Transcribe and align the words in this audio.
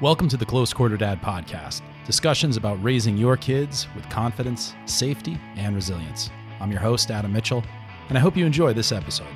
Welcome 0.00 0.28
to 0.28 0.36
the 0.36 0.46
Close 0.46 0.72
Quarter 0.72 0.96
Dad 0.96 1.20
podcast 1.20 1.82
discussions 2.06 2.56
about 2.56 2.80
raising 2.84 3.16
your 3.16 3.36
kids 3.36 3.88
with 3.96 4.08
confidence, 4.08 4.72
safety, 4.86 5.36
and 5.56 5.74
resilience. 5.74 6.30
I'm 6.60 6.70
your 6.70 6.78
host, 6.78 7.10
Adam 7.10 7.32
Mitchell, 7.32 7.64
and 8.08 8.16
I 8.16 8.20
hope 8.20 8.36
you 8.36 8.46
enjoy 8.46 8.72
this 8.74 8.92
episode. 8.92 9.26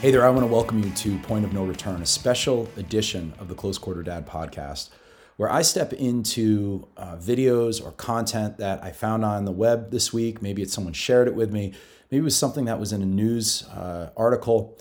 Hey 0.00 0.10
there, 0.10 0.24
I 0.24 0.30
want 0.30 0.40
to 0.40 0.46
welcome 0.46 0.82
you 0.82 0.88
to 0.88 1.18
Point 1.18 1.44
of 1.44 1.52
No 1.52 1.64
Return, 1.64 2.00
a 2.00 2.06
special 2.06 2.66
edition 2.78 3.34
of 3.38 3.48
the 3.48 3.54
Close 3.54 3.76
Quarter 3.76 4.04
Dad 4.04 4.26
podcast, 4.26 4.88
where 5.36 5.52
I 5.52 5.60
step 5.60 5.92
into 5.92 6.88
uh, 6.96 7.16
videos 7.16 7.84
or 7.84 7.92
content 7.92 8.56
that 8.56 8.82
I 8.82 8.90
found 8.90 9.22
on 9.22 9.44
the 9.44 9.52
web 9.52 9.90
this 9.90 10.14
week. 10.14 10.40
Maybe 10.40 10.62
it's 10.62 10.72
someone 10.72 10.94
shared 10.94 11.28
it 11.28 11.34
with 11.34 11.52
me, 11.52 11.74
maybe 12.10 12.22
it 12.22 12.24
was 12.24 12.38
something 12.38 12.64
that 12.64 12.80
was 12.80 12.94
in 12.94 13.02
a 13.02 13.06
news 13.06 13.64
uh, 13.68 14.12
article 14.16 14.78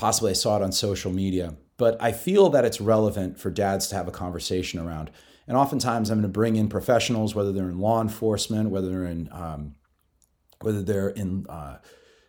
Possibly 0.00 0.30
I 0.30 0.32
saw 0.32 0.56
it 0.56 0.62
on 0.62 0.72
social 0.72 1.12
media, 1.12 1.56
but 1.76 2.00
I 2.00 2.12
feel 2.12 2.48
that 2.48 2.64
it's 2.64 2.80
relevant 2.80 3.38
for 3.38 3.50
dads 3.50 3.86
to 3.88 3.96
have 3.96 4.08
a 4.08 4.10
conversation 4.10 4.80
around. 4.80 5.10
And 5.46 5.58
oftentimes 5.58 6.08
I'm 6.08 6.20
going 6.20 6.22
to 6.22 6.28
bring 6.32 6.56
in 6.56 6.70
professionals, 6.70 7.34
whether 7.34 7.52
they're 7.52 7.68
in 7.68 7.80
law 7.80 8.00
enforcement, 8.00 8.70
whether 8.70 8.88
they're 8.88 9.04
in, 9.04 9.28
um, 9.30 9.74
whether 10.62 10.82
they're 10.82 11.10
in 11.10 11.44
uh, 11.50 11.80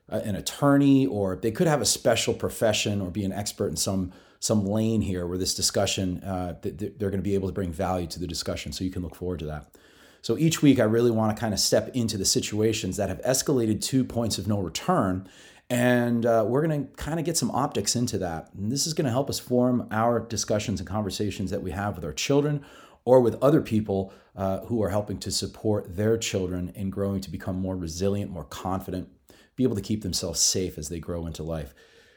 an 0.09 0.35
attorney, 0.35 1.05
or 1.05 1.37
they 1.37 1.49
could 1.49 1.67
have 1.67 1.79
a 1.79 1.85
special 1.85 2.33
profession 2.33 2.99
or 2.99 3.09
be 3.09 3.23
an 3.23 3.31
expert 3.31 3.69
in 3.69 3.77
some 3.77 4.11
some 4.41 4.65
lane 4.65 4.99
here 4.99 5.25
where 5.25 5.37
this 5.37 5.55
discussion 5.55 6.21
uh, 6.25 6.55
they're 6.61 7.09
going 7.09 7.11
to 7.13 7.21
be 7.21 7.35
able 7.35 7.47
to 7.47 7.53
bring 7.53 7.71
value 7.71 8.07
to 8.07 8.19
the 8.19 8.27
discussion. 8.27 8.73
So 8.73 8.83
you 8.83 8.91
can 8.91 9.01
look 9.01 9.15
forward 9.15 9.39
to 9.39 9.45
that. 9.45 9.73
So 10.21 10.37
each 10.37 10.61
week, 10.61 10.77
I 10.81 10.83
really 10.83 11.11
want 11.11 11.33
to 11.33 11.39
kind 11.39 11.53
of 11.53 11.59
step 11.59 11.89
into 11.93 12.17
the 12.17 12.25
situations 12.25 12.97
that 12.97 13.07
have 13.07 13.21
escalated 13.21 13.81
to 13.83 14.03
points 14.03 14.37
of 14.37 14.45
no 14.45 14.59
return 14.59 15.29
and 15.71 16.25
uh, 16.25 16.43
we're 16.45 16.67
going 16.67 16.85
to 16.85 16.93
kind 16.95 17.17
of 17.17 17.25
get 17.25 17.37
some 17.37 17.49
optics 17.51 17.95
into 17.95 18.17
that. 18.17 18.49
And 18.53 18.69
this 18.69 18.85
is 18.85 18.93
going 18.93 19.05
to 19.05 19.11
help 19.11 19.29
us 19.29 19.39
form 19.39 19.87
our 19.89 20.19
discussions 20.19 20.81
and 20.81 20.89
conversations 20.89 21.49
that 21.49 21.63
we 21.63 21.71
have 21.71 21.95
with 21.95 22.03
our 22.03 22.11
children 22.11 22.65
or 23.05 23.21
with 23.21 23.41
other 23.41 23.61
people 23.61 24.13
uh, 24.35 24.59
who 24.65 24.83
are 24.83 24.89
helping 24.89 25.17
to 25.19 25.31
support 25.31 25.95
their 25.95 26.17
children 26.17 26.73
in 26.75 26.89
growing 26.89 27.21
to 27.21 27.31
become 27.31 27.55
more 27.55 27.77
resilient, 27.77 28.29
more 28.29 28.43
confident, 28.43 29.07
be 29.55 29.63
able 29.63 29.77
to 29.77 29.81
keep 29.81 30.03
themselves 30.03 30.41
safe 30.41 30.77
as 30.77 30.89
they 30.89 30.99
grow 30.99 31.25
into 31.25 31.41
life. 31.41 31.73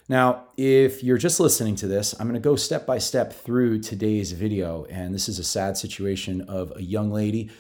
Now, 0.08 0.48
if 0.56 1.04
you're 1.04 1.16
just 1.16 1.38
listening 1.38 1.76
to 1.76 1.86
this, 1.86 2.12
I'm 2.18 2.26
going 2.26 2.34
to 2.34 2.40
go 2.40 2.56
step 2.56 2.84
by 2.84 2.98
step 2.98 3.32
through 3.32 3.82
today's 3.82 4.32
video. 4.32 4.84
And 4.86 5.14
this 5.14 5.28
is 5.28 5.38
a 5.38 5.44
sad 5.44 5.76
situation 5.76 6.40
of 6.42 6.72
a 6.74 6.82
young 6.82 7.12
lady 7.12 7.52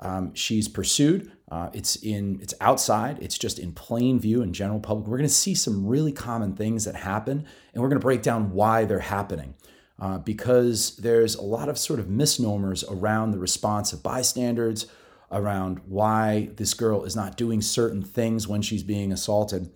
um, 0.00 0.34
she's 0.34 0.68
pursued. 0.68 1.32
Uh, 1.50 1.70
it's 1.72 1.96
in 1.96 2.38
it's 2.42 2.54
outside. 2.60 3.18
It's 3.20 3.38
just 3.38 3.58
in 3.58 3.72
plain 3.72 4.20
view 4.20 4.42
in 4.42 4.52
general 4.52 4.80
public. 4.80 5.06
We're 5.06 5.16
going 5.16 5.28
to 5.28 5.34
see 5.34 5.54
some 5.54 5.86
really 5.86 6.12
common 6.12 6.54
things 6.54 6.84
that 6.84 6.94
happen, 6.94 7.46
and 7.72 7.82
we're 7.82 7.88
going 7.88 8.00
to 8.00 8.04
break 8.04 8.22
down 8.22 8.52
why 8.52 8.84
they're 8.84 9.00
happening. 9.00 9.54
Uh, 10.00 10.18
because 10.18 10.96
there's 10.98 11.34
a 11.34 11.42
lot 11.42 11.68
of 11.68 11.76
sort 11.76 11.98
of 11.98 12.08
misnomers 12.08 12.84
around 12.84 13.32
the 13.32 13.38
response 13.38 13.92
of 13.92 14.00
bystanders, 14.00 14.86
around 15.32 15.80
why 15.86 16.50
this 16.54 16.72
girl 16.72 17.02
is 17.02 17.16
not 17.16 17.36
doing 17.36 17.60
certain 17.60 18.02
things 18.02 18.46
when 18.46 18.62
she's 18.62 18.84
being 18.84 19.10
assaulted. 19.10 19.68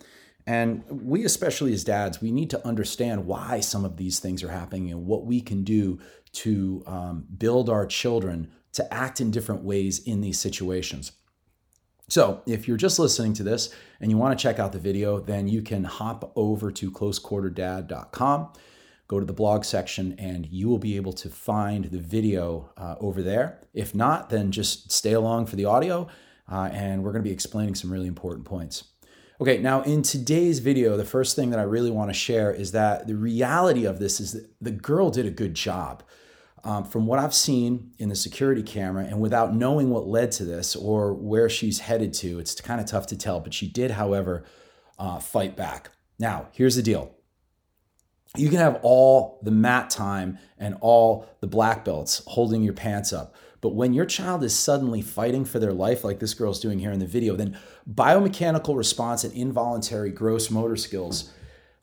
And 0.47 0.84
we, 0.89 1.25
especially 1.25 1.73
as 1.73 1.83
dads, 1.83 2.20
we 2.20 2.31
need 2.31 2.50
to 2.50 2.67
understand 2.67 3.27
why 3.27 3.61
some 3.61 3.84
of 3.84 3.97
these 3.97 4.20
things 4.20 4.45
are 4.45 4.50
happening 4.50 4.91
and 4.91 5.06
what 5.06 5.25
we 5.25 5.41
can 5.41 5.65
do 5.65 5.98
to 6.33 6.83
um, 6.87 7.27
build 7.37 7.69
our 7.69 7.87
children 7.87 8.50
to 8.73 8.92
act 8.92 9.20
in 9.20 9.31
different 9.31 9.62
ways 9.62 9.98
in 10.01 10.20
these 10.20 10.39
situations. 10.39 11.12
So, 12.09 12.42
if 12.47 12.69
you're 12.69 12.77
just 12.77 12.98
listening 12.98 13.33
to 13.34 13.42
this 13.42 13.75
and 14.01 14.11
you 14.11 14.19
want 14.19 14.39
to 14.39 14.42
check 14.42 14.59
out 14.59 14.73
the 14.73 14.78
video, 14.78 15.19
then 15.19 15.48
you 15.48 15.62
can 15.62 15.84
hop 15.84 16.31
over 16.37 16.70
to 16.70 16.91
closequarterdad.com, 16.91 18.53
go 19.09 19.20
to 19.20 19.25
the 19.25 19.33
blog 19.33 19.65
section, 19.65 20.15
and 20.19 20.47
you 20.47 20.69
will 20.69 20.78
be 20.78 20.97
able 20.97 21.15
to 21.15 21.31
find 21.31 21.87
the 21.87 21.98
video 21.98 22.70
uh, 22.77 22.97
over 23.00 23.23
there. 23.23 23.61
If 23.72 23.94
not, 23.94 24.28
then 24.28 24.53
just 24.53 24.93
stay 24.93 25.12
along 25.12 25.47
for 25.47 25.56
the 25.56 25.65
audio, 25.65 26.09
uh, 26.50 26.69
and 26.72 27.03
we're 27.03 27.12
going 27.12 27.25
to 27.25 27.28
be 27.28 27.32
explaining 27.32 27.77
some 27.77 27.91
really 27.91 28.09
important 28.09 28.44
points. 28.44 28.84
Okay, 29.41 29.59
now 29.59 29.82
in 29.82 30.03
today's 30.03 30.59
video, 30.59 30.97
the 30.97 31.05
first 31.05 31.34
thing 31.34 31.50
that 31.50 31.59
I 31.59 31.65
really 31.65 31.91
want 31.91 32.11
to 32.11 32.15
share 32.15 32.53
is 32.53 32.72
that 32.72 33.06
the 33.06 33.16
reality 33.16 33.87
of 33.87 33.99
this 33.99 34.21
is 34.21 34.32
that 34.32 34.50
the 34.61 34.71
girl 34.71 35.11
did 35.11 35.27
a 35.27 35.31
good 35.31 35.55
job 35.55 36.03
um, 36.65 36.84
from 36.84 37.06
what 37.06 37.19
I've 37.19 37.34
seen 37.34 37.93
in 37.99 38.09
the 38.09 38.15
security 38.15 38.62
camera, 38.62 39.05
and 39.05 39.21
without 39.21 39.55
knowing 39.55 39.91
what 39.91 40.06
led 40.06 40.31
to 40.33 40.45
this 40.45 40.77
or 40.77 41.12
where 41.12 41.49
she's 41.49 41.81
headed 41.81 42.12
to, 42.15 42.39
it's 42.39 42.61
kind 42.61 42.81
of 42.81 42.87
tough 42.87 43.06
to 43.09 43.17
tell. 43.17 43.41
But 43.41 43.53
she 43.53 43.69
did, 43.69 43.93
however, 43.93 44.45
uh, 44.99 45.19
fight 45.19 45.56
back. 45.56 45.91
Now, 46.19 46.49
here's 46.53 46.77
the 46.77 46.83
deal 46.83 47.15
you 48.37 48.49
can 48.49 48.59
have 48.59 48.78
all 48.83 49.41
the 49.43 49.50
mat 49.50 49.91
time 49.91 50.39
and 50.56 50.77
all 50.81 51.27
the 51.41 51.47
black 51.47 51.84
belts 51.84 52.23
holding 52.27 52.62
your 52.62 52.73
pants 52.73 53.12
up. 53.12 53.34
But 53.61 53.75
when 53.75 53.93
your 53.93 54.06
child 54.06 54.43
is 54.43 54.59
suddenly 54.59 55.03
fighting 55.03 55.44
for 55.44 55.59
their 55.59 55.73
life, 55.73 56.03
like 56.03 56.19
this 56.19 56.34
girl's 56.34 56.59
doing 56.59 56.79
here 56.79 56.91
in 56.91 56.99
the 56.99 57.06
video, 57.06 57.37
then 57.37 57.59
biomechanical 57.89 58.77
response 58.77 59.23
and 59.23 59.33
involuntary 59.34 60.11
gross 60.11 60.50
motor 60.50 60.77
skills, 60.77 61.31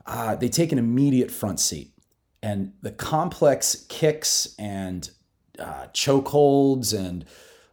uh, 0.05 0.35
they 0.35 0.49
take 0.49 0.71
an 0.71 0.79
immediate 0.79 1.31
front 1.31 1.59
seat 1.59 1.93
and 2.41 2.73
the 2.81 2.91
complex 2.91 3.85
kicks 3.89 4.55
and 4.57 5.09
uh, 5.57 5.87
chokeholds 5.93 6.97
and 6.97 7.25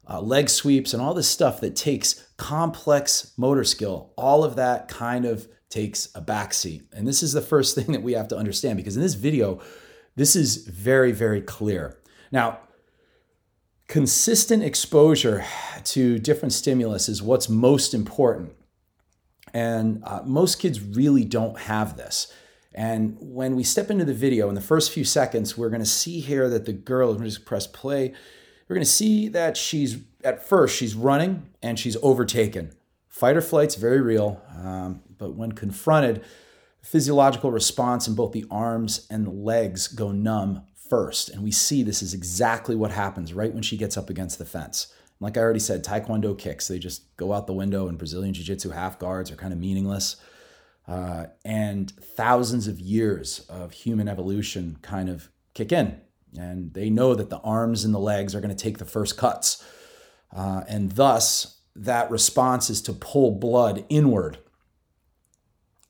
uh, 0.08 0.20
leg 0.20 0.48
sweeps 0.48 0.92
and 0.92 1.02
all 1.02 1.14
this 1.14 1.28
stuff 1.28 1.60
that 1.60 1.76
takes 1.76 2.26
complex 2.36 3.32
motor 3.36 3.64
skill, 3.64 4.12
all 4.16 4.44
of 4.44 4.56
that 4.56 4.88
kind 4.88 5.24
of 5.24 5.48
takes 5.68 6.08
a 6.14 6.20
backseat. 6.20 6.82
And 6.92 7.06
this 7.06 7.22
is 7.22 7.32
the 7.32 7.40
first 7.40 7.74
thing 7.76 7.92
that 7.92 8.02
we 8.02 8.12
have 8.12 8.28
to 8.28 8.36
understand 8.36 8.76
because 8.76 8.96
in 8.96 9.02
this 9.02 9.14
video, 9.14 9.60
this 10.14 10.36
is 10.36 10.66
very, 10.66 11.12
very 11.12 11.40
clear. 11.40 11.98
Now, 12.32 12.60
consistent 13.88 14.62
exposure 14.62 15.44
to 15.84 16.18
different 16.18 16.52
stimulus 16.52 17.08
is 17.08 17.22
what's 17.22 17.48
most 17.48 17.94
important. 17.94 18.52
And 19.54 20.02
uh, 20.04 20.22
most 20.24 20.58
kids 20.58 20.80
really 20.80 21.24
don't 21.24 21.58
have 21.60 21.96
this. 21.96 22.32
And 22.76 23.16
when 23.18 23.56
we 23.56 23.64
step 23.64 23.90
into 23.90 24.04
the 24.04 24.12
video 24.12 24.50
in 24.50 24.54
the 24.54 24.60
first 24.60 24.92
few 24.92 25.04
seconds, 25.04 25.56
we're 25.56 25.70
going 25.70 25.80
to 25.80 25.86
see 25.86 26.20
here 26.20 26.48
that 26.50 26.66
the 26.66 26.74
girl, 26.74 27.18
me 27.18 27.26
just 27.26 27.46
press 27.46 27.66
play. 27.66 28.12
We're 28.68 28.74
going 28.74 28.84
to 28.84 28.90
see 28.90 29.28
that 29.28 29.56
she's, 29.56 29.96
at 30.22 30.46
first, 30.46 30.76
she's 30.76 30.94
running 30.94 31.48
and 31.62 31.78
she's 31.78 31.96
overtaken. 32.02 32.72
Fight 33.08 33.36
or 33.36 33.40
flight's 33.40 33.76
very 33.76 34.02
real, 34.02 34.42
um, 34.58 35.00
but 35.16 35.34
when 35.34 35.52
confronted, 35.52 36.22
physiological 36.82 37.50
response 37.50 38.06
in 38.06 38.14
both 38.14 38.32
the 38.32 38.44
arms 38.50 39.06
and 39.08 39.26
the 39.26 39.30
legs 39.30 39.88
go 39.88 40.12
numb 40.12 40.62
first. 40.90 41.30
And 41.30 41.42
we 41.42 41.52
see 41.52 41.82
this 41.82 42.02
is 42.02 42.12
exactly 42.12 42.76
what 42.76 42.90
happens 42.90 43.32
right 43.32 43.54
when 43.54 43.62
she 43.62 43.78
gets 43.78 43.96
up 43.96 44.10
against 44.10 44.38
the 44.38 44.44
fence. 44.44 44.92
Like 45.18 45.38
I 45.38 45.40
already 45.40 45.60
said, 45.60 45.82
Taekwondo 45.82 46.38
kicks, 46.38 46.68
they 46.68 46.78
just 46.78 47.16
go 47.16 47.32
out 47.32 47.46
the 47.46 47.54
window, 47.54 47.88
and 47.88 47.96
Brazilian 47.96 48.34
Jiu 48.34 48.44
Jitsu 48.44 48.68
half 48.68 48.98
guards 48.98 49.30
are 49.30 49.36
kind 49.36 49.54
of 49.54 49.58
meaningless 49.58 50.16
uh, 50.88 51.26
and 51.44 51.90
thousands 51.90 52.68
of 52.68 52.78
years 52.78 53.40
of 53.48 53.72
human 53.72 54.08
evolution 54.08 54.78
kind 54.82 55.08
of 55.08 55.28
kick 55.54 55.72
in. 55.72 56.00
And 56.38 56.72
they 56.74 56.90
know 56.90 57.14
that 57.14 57.30
the 57.30 57.38
arms 57.38 57.84
and 57.84 57.94
the 57.94 57.98
legs 57.98 58.34
are 58.34 58.40
going 58.40 58.54
to 58.54 58.62
take 58.62 58.78
the 58.78 58.84
first 58.84 59.16
cuts. 59.16 59.64
Uh, 60.34 60.62
and 60.68 60.92
thus, 60.92 61.60
that 61.74 62.10
response 62.10 62.70
is 62.70 62.82
to 62.82 62.92
pull 62.92 63.32
blood 63.32 63.84
inward. 63.88 64.38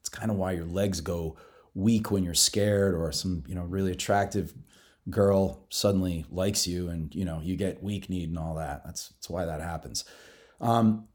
It's 0.00 0.08
kind 0.08 0.30
of 0.30 0.36
why 0.36 0.52
your 0.52 0.66
legs 0.66 1.00
go 1.00 1.36
weak 1.74 2.10
when 2.10 2.24
you're 2.24 2.34
scared 2.34 2.94
or 2.94 3.12
some, 3.12 3.44
you 3.46 3.54
know, 3.54 3.64
really 3.64 3.92
attractive 3.92 4.54
girl 5.10 5.66
suddenly 5.68 6.24
likes 6.30 6.66
you 6.66 6.88
and, 6.88 7.14
you 7.14 7.24
know, 7.24 7.40
you 7.42 7.56
get 7.56 7.82
weak 7.82 8.08
kneed 8.08 8.28
and 8.28 8.38
all 8.38 8.54
that. 8.54 8.82
That's, 8.84 9.08
that's 9.08 9.28
why 9.28 9.44
that 9.44 9.60
happens. 9.60 10.04
Um, 10.60 11.08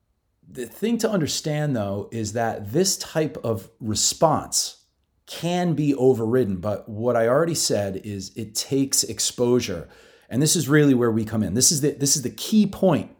the 0.47 0.66
thing 0.66 0.97
to 1.00 1.09
understand 1.09 1.75
though 1.75 2.09
is 2.12 2.34
that 2.34 2.72
this 2.72 2.97
type 2.97 3.38
of 3.44 3.69
response 3.79 4.85
can 5.26 5.73
be 5.73 5.96
overridden 5.96 6.58
but 6.58 6.90
what 6.90 7.16
i 7.16 7.28
already 7.28 7.55
said 7.55 8.02
is 8.03 8.32
it 8.35 8.53
takes 8.53 9.03
exposure. 9.03 9.88
And 10.32 10.41
this 10.41 10.55
is 10.55 10.70
really 10.70 10.93
where 10.93 11.11
we 11.11 11.26
come 11.26 11.43
in. 11.43 11.53
This 11.53 11.72
is 11.72 11.82
the 11.82 11.91
this 11.91 12.16
is 12.16 12.22
the 12.22 12.29
key 12.29 12.66
point 12.66 13.11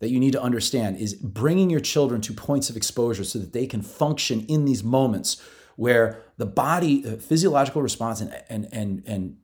that 0.00 0.10
you 0.10 0.20
need 0.20 0.32
to 0.32 0.42
understand 0.42 0.98
is 0.98 1.14
bringing 1.14 1.70
your 1.70 1.80
children 1.80 2.20
to 2.20 2.32
points 2.34 2.70
of 2.70 2.76
exposure 2.76 3.24
so 3.24 3.38
that 3.38 3.54
they 3.54 3.66
can 3.66 3.82
function 3.82 4.44
in 4.46 4.66
these 4.66 4.84
moments 4.84 5.42
where 5.76 6.22
the 6.36 6.46
body 6.46 7.04
uh, 7.06 7.16
physiological 7.16 7.80
response 7.80 8.20
and 8.20 8.44
and 8.50 8.68
and, 8.70 9.02
and 9.06 9.38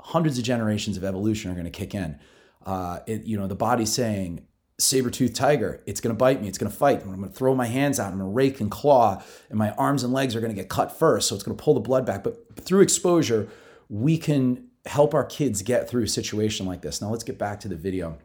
hundreds 0.00 0.38
of 0.38 0.44
generations 0.44 0.96
of 0.96 1.02
evolution 1.02 1.50
are 1.50 1.54
going 1.54 1.64
to 1.64 1.70
kick 1.70 1.94
in. 1.94 2.16
Uh, 2.64 3.00
it, 3.08 3.24
you 3.24 3.36
know 3.36 3.48
the 3.48 3.56
body's 3.56 3.92
saying 3.92 4.46
saber-toothed 4.78 5.34
tiger. 5.34 5.82
It's 5.86 6.00
going 6.00 6.14
to 6.14 6.18
bite 6.18 6.40
me. 6.40 6.48
It's 6.48 6.58
going 6.58 6.70
to 6.70 6.76
fight. 6.76 7.02
I'm 7.02 7.08
going 7.16 7.28
to 7.28 7.34
throw 7.34 7.54
my 7.54 7.66
hands 7.66 7.98
out. 7.98 8.12
I'm 8.12 8.18
going 8.18 8.30
to 8.30 8.34
rake 8.34 8.60
and 8.60 8.70
claw, 8.70 9.22
and 9.50 9.58
my 9.58 9.72
arms 9.72 10.04
and 10.04 10.12
legs 10.12 10.36
are 10.36 10.40
going 10.40 10.54
to 10.54 10.60
get 10.60 10.68
cut 10.68 10.96
first. 10.96 11.28
So 11.28 11.34
it's 11.34 11.44
going 11.44 11.56
to 11.56 11.62
pull 11.62 11.74
the 11.74 11.80
blood 11.80 12.06
back. 12.06 12.22
But 12.22 12.64
through 12.64 12.82
exposure, 12.82 13.48
we 13.88 14.18
can 14.18 14.68
help 14.86 15.14
our 15.14 15.24
kids 15.24 15.62
get 15.62 15.88
through 15.88 16.04
a 16.04 16.08
situation 16.08 16.66
like 16.66 16.82
this. 16.82 17.02
Now 17.02 17.10
let's 17.10 17.24
get 17.24 17.38
back 17.38 17.60
to 17.60 17.68
the 17.68 17.76
video. 17.76 18.18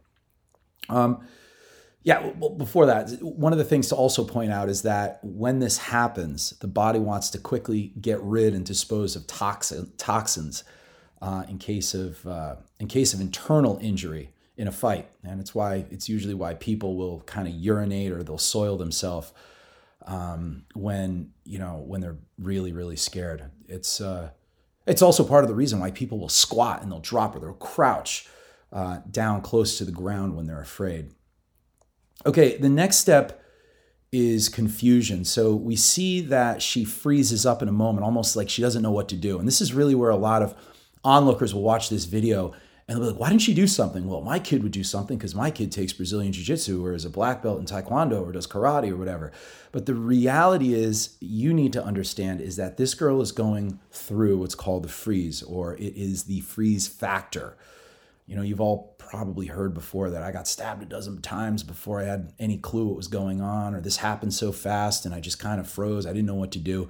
Um, 0.90 1.26
Yeah, 2.04 2.32
well, 2.38 2.50
before 2.50 2.86
that, 2.88 3.10
one 3.22 3.54
of 3.54 3.58
the 3.58 3.64
things 3.64 3.88
to 3.88 3.96
also 3.96 4.26
point 4.26 4.52
out 4.52 4.68
is 4.68 4.82
that 4.82 5.20
when 5.24 5.60
this 5.60 5.78
happens, 5.78 6.52
the 6.60 6.68
body 6.68 7.00
wants 7.00 7.30
to 7.30 7.38
quickly 7.38 7.94
get 8.02 8.22
rid 8.22 8.54
and 8.54 8.66
dispose 8.66 9.16
of 9.16 9.26
toxin, 9.26 9.94
toxins 9.98 10.66
uh, 11.22 11.46
in 11.48 11.58
case 11.58 11.94
of 11.94 12.28
uh, 12.28 12.56
in 12.80 12.88
case 12.88 13.14
of 13.14 13.22
internal 13.22 13.80
injury 13.82 14.32
in 14.56 14.68
a 14.68 14.72
fight, 14.72 15.10
and 15.24 15.40
it's 15.40 15.56
why 15.56 15.86
it's 15.90 16.08
usually 16.08 16.34
why 16.34 16.54
people 16.54 16.96
will 16.96 17.22
kind 17.22 17.48
of 17.48 17.54
urinate 17.54 18.12
or 18.12 18.24
they'll 18.24 18.38
soil 18.38 18.78
themselves 18.78 19.34
um, 20.06 20.66
when 20.74 21.32
you 21.44 21.60
know 21.60 21.84
when 21.86 22.02
they're 22.02 22.18
really 22.38 22.72
really 22.72 22.96
scared. 22.96 23.50
It's 23.68 24.00
uh, 24.00 24.32
it's 24.86 25.02
also 25.02 25.24
part 25.24 25.44
of 25.44 25.48
the 25.48 25.56
reason 25.56 25.80
why 25.80 25.92
people 25.92 26.20
will 26.20 26.30
squat 26.30 26.82
and 26.82 26.92
they'll 26.92 27.00
drop 27.00 27.36
or 27.36 27.40
they'll 27.40 27.54
crouch 27.54 28.28
uh, 28.72 29.00
down 29.10 29.42
close 29.42 29.78
to 29.78 29.86
the 29.86 29.92
ground 29.92 30.36
when 30.36 30.46
they're 30.46 30.62
afraid. 30.62 31.12
Okay, 32.26 32.58
the 32.58 32.70
next 32.70 32.98
step 32.98 33.42
is 34.12 34.48
confusion. 34.48 35.26
So 35.26 35.56
we 35.56 35.76
see 35.76 36.22
that 36.22 36.62
she 36.62 36.86
freezes 36.86 37.46
up 37.46 37.62
in 37.62 37.68
a 37.68 37.74
moment, 37.74 38.06
almost 38.06 38.36
like 38.36 38.50
she 38.50 38.62
doesn't 38.62 38.84
know 38.84 38.92
what 38.92 39.10
to 39.10 39.16
do. 39.16 39.40
And 39.40 39.48
this 39.48 39.60
is 39.60 39.74
really 39.74 39.96
where 39.96 40.12
a 40.12 40.16
lot 40.16 40.44
of 40.44 40.54
onlookers 41.04 41.54
will 41.54 41.64
watch 41.64 41.90
this 41.90 42.06
video 42.06 42.54
and 42.88 42.98
they'll 42.98 43.06
be 43.06 43.12
like, 43.12 43.20
why 43.20 43.30
didn't 43.30 43.44
she 43.44 43.54
do 43.54 43.66
something? 43.66 44.08
Well, 44.08 44.22
my 44.22 44.40
kid 44.40 44.62
would 44.62 44.74
do 44.74 44.84
something 44.84 45.18
because 45.18 45.34
my 45.34 45.52
kid 45.52 45.72
takes 45.72 45.94
Brazilian 45.94 46.34
Jiu 46.34 46.44
Jitsu 46.44 46.86
or 46.86 46.94
is 46.94 47.06
a 47.06 47.10
black 47.10 47.42
belt 47.42 47.60
in 47.60 47.66
Taekwondo 47.66 48.22
or 48.22 48.34
does 48.34 48.46
karate 48.46 48.92
or 48.92 48.98
whatever. 48.98 49.32
But 49.72 49.86
the 49.86 49.96
reality 49.96 50.74
is, 50.74 51.16
you 51.22 51.54
need 51.54 51.72
to 51.74 51.84
understand 51.84 52.42
is 52.42 52.58
that 52.58 52.76
this 52.76 52.94
girl 52.94 53.22
is 53.22 53.32
going 53.32 53.80
through 53.92 54.38
what's 54.38 54.56
called 54.56 54.84
the 54.84 54.90
freeze, 54.90 55.42
or 55.42 55.76
it 55.76 55.96
is 55.96 56.26
the 56.26 56.42
freeze 56.42 56.88
factor. 56.88 57.56
You 58.26 58.36
know, 58.36 58.42
you've 58.42 58.62
all 58.62 58.96
probably 58.98 59.48
heard 59.48 59.74
before 59.74 60.10
that 60.10 60.24
I 60.24 60.32
got 60.32 60.48
stabbed 60.48 60.84
a 60.84 60.86
dozen 60.86 61.22
times 61.22 61.64
before 61.64 62.02
I 62.02 62.06
had 62.06 62.34
any 62.38 62.58
clue 62.58 62.88
what 62.88 62.98
was 62.98 63.08
going 63.08 63.42
on, 63.42 63.76
or 63.76 63.80
this 63.80 63.98
happened 63.98 64.34
so 64.34 64.52
fast 64.52 65.06
and 65.06 65.16
I 65.16 65.22
just 65.22 65.40
kind 65.40 65.60
of 65.62 65.70
froze. 65.70 66.06
I 66.06 66.12
didn't 66.12 66.26
know 66.26 66.36
what 66.36 66.52
to 66.52 66.60
do. 66.60 66.90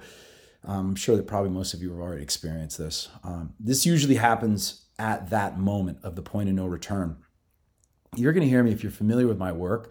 Um, 0.66 0.90
I'm 0.90 0.94
sure 0.96 1.16
that 1.16 1.26
probably 1.26 1.50
most 1.50 1.74
of 1.74 1.82
you 1.82 1.90
have 1.90 2.00
already 2.00 2.22
experienced 2.22 2.78
this. 2.78 3.08
Um, 3.22 3.52
this 3.60 3.84
usually 3.84 4.14
happens 4.14 4.83
at 4.98 5.30
that 5.30 5.58
moment 5.58 5.98
of 6.02 6.16
the 6.16 6.22
point 6.22 6.48
of 6.48 6.54
no 6.54 6.66
return. 6.66 7.16
You're 8.16 8.32
going 8.32 8.44
to 8.44 8.48
hear 8.48 8.62
me 8.62 8.72
if 8.72 8.82
you're 8.82 8.92
familiar 8.92 9.26
with 9.26 9.38
my 9.38 9.52
work 9.52 9.90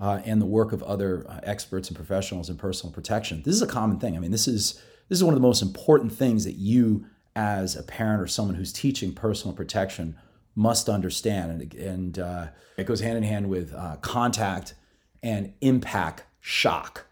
uh, 0.00 0.20
and 0.24 0.40
the 0.40 0.46
work 0.46 0.72
of 0.72 0.82
other 0.82 1.26
uh, 1.28 1.40
experts 1.42 1.88
and 1.88 1.96
professionals 1.96 2.48
in 2.48 2.56
personal 2.56 2.92
protection. 2.92 3.42
This 3.44 3.54
is 3.54 3.62
a 3.62 3.66
common 3.66 3.98
thing. 3.98 4.16
I 4.16 4.20
mean, 4.20 4.30
this 4.30 4.46
is 4.48 4.80
this 5.08 5.18
is 5.18 5.24
one 5.24 5.34
of 5.34 5.40
the 5.40 5.46
most 5.46 5.62
important 5.62 6.12
things 6.12 6.44
that 6.44 6.54
you, 6.54 7.06
as 7.36 7.76
a 7.76 7.82
parent 7.82 8.22
or 8.22 8.26
someone 8.26 8.54
who's 8.54 8.72
teaching 8.72 9.12
personal 9.12 9.54
protection, 9.54 10.16
must 10.54 10.88
understand. 10.88 11.50
And, 11.50 11.74
and 11.74 12.18
uh, 12.18 12.46
it 12.76 12.86
goes 12.86 13.00
hand 13.00 13.18
in 13.18 13.22
hand 13.22 13.48
with 13.48 13.74
uh, 13.74 13.96
contact 13.96 14.74
and 15.22 15.52
impact 15.60 16.24
shock. 16.40 17.06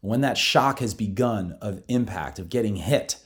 When 0.00 0.20
that 0.20 0.36
shock 0.36 0.80
has 0.80 0.94
begun 0.94 1.56
of 1.60 1.82
impact, 1.88 2.38
of 2.38 2.48
getting 2.48 2.76
hit, 2.76 3.16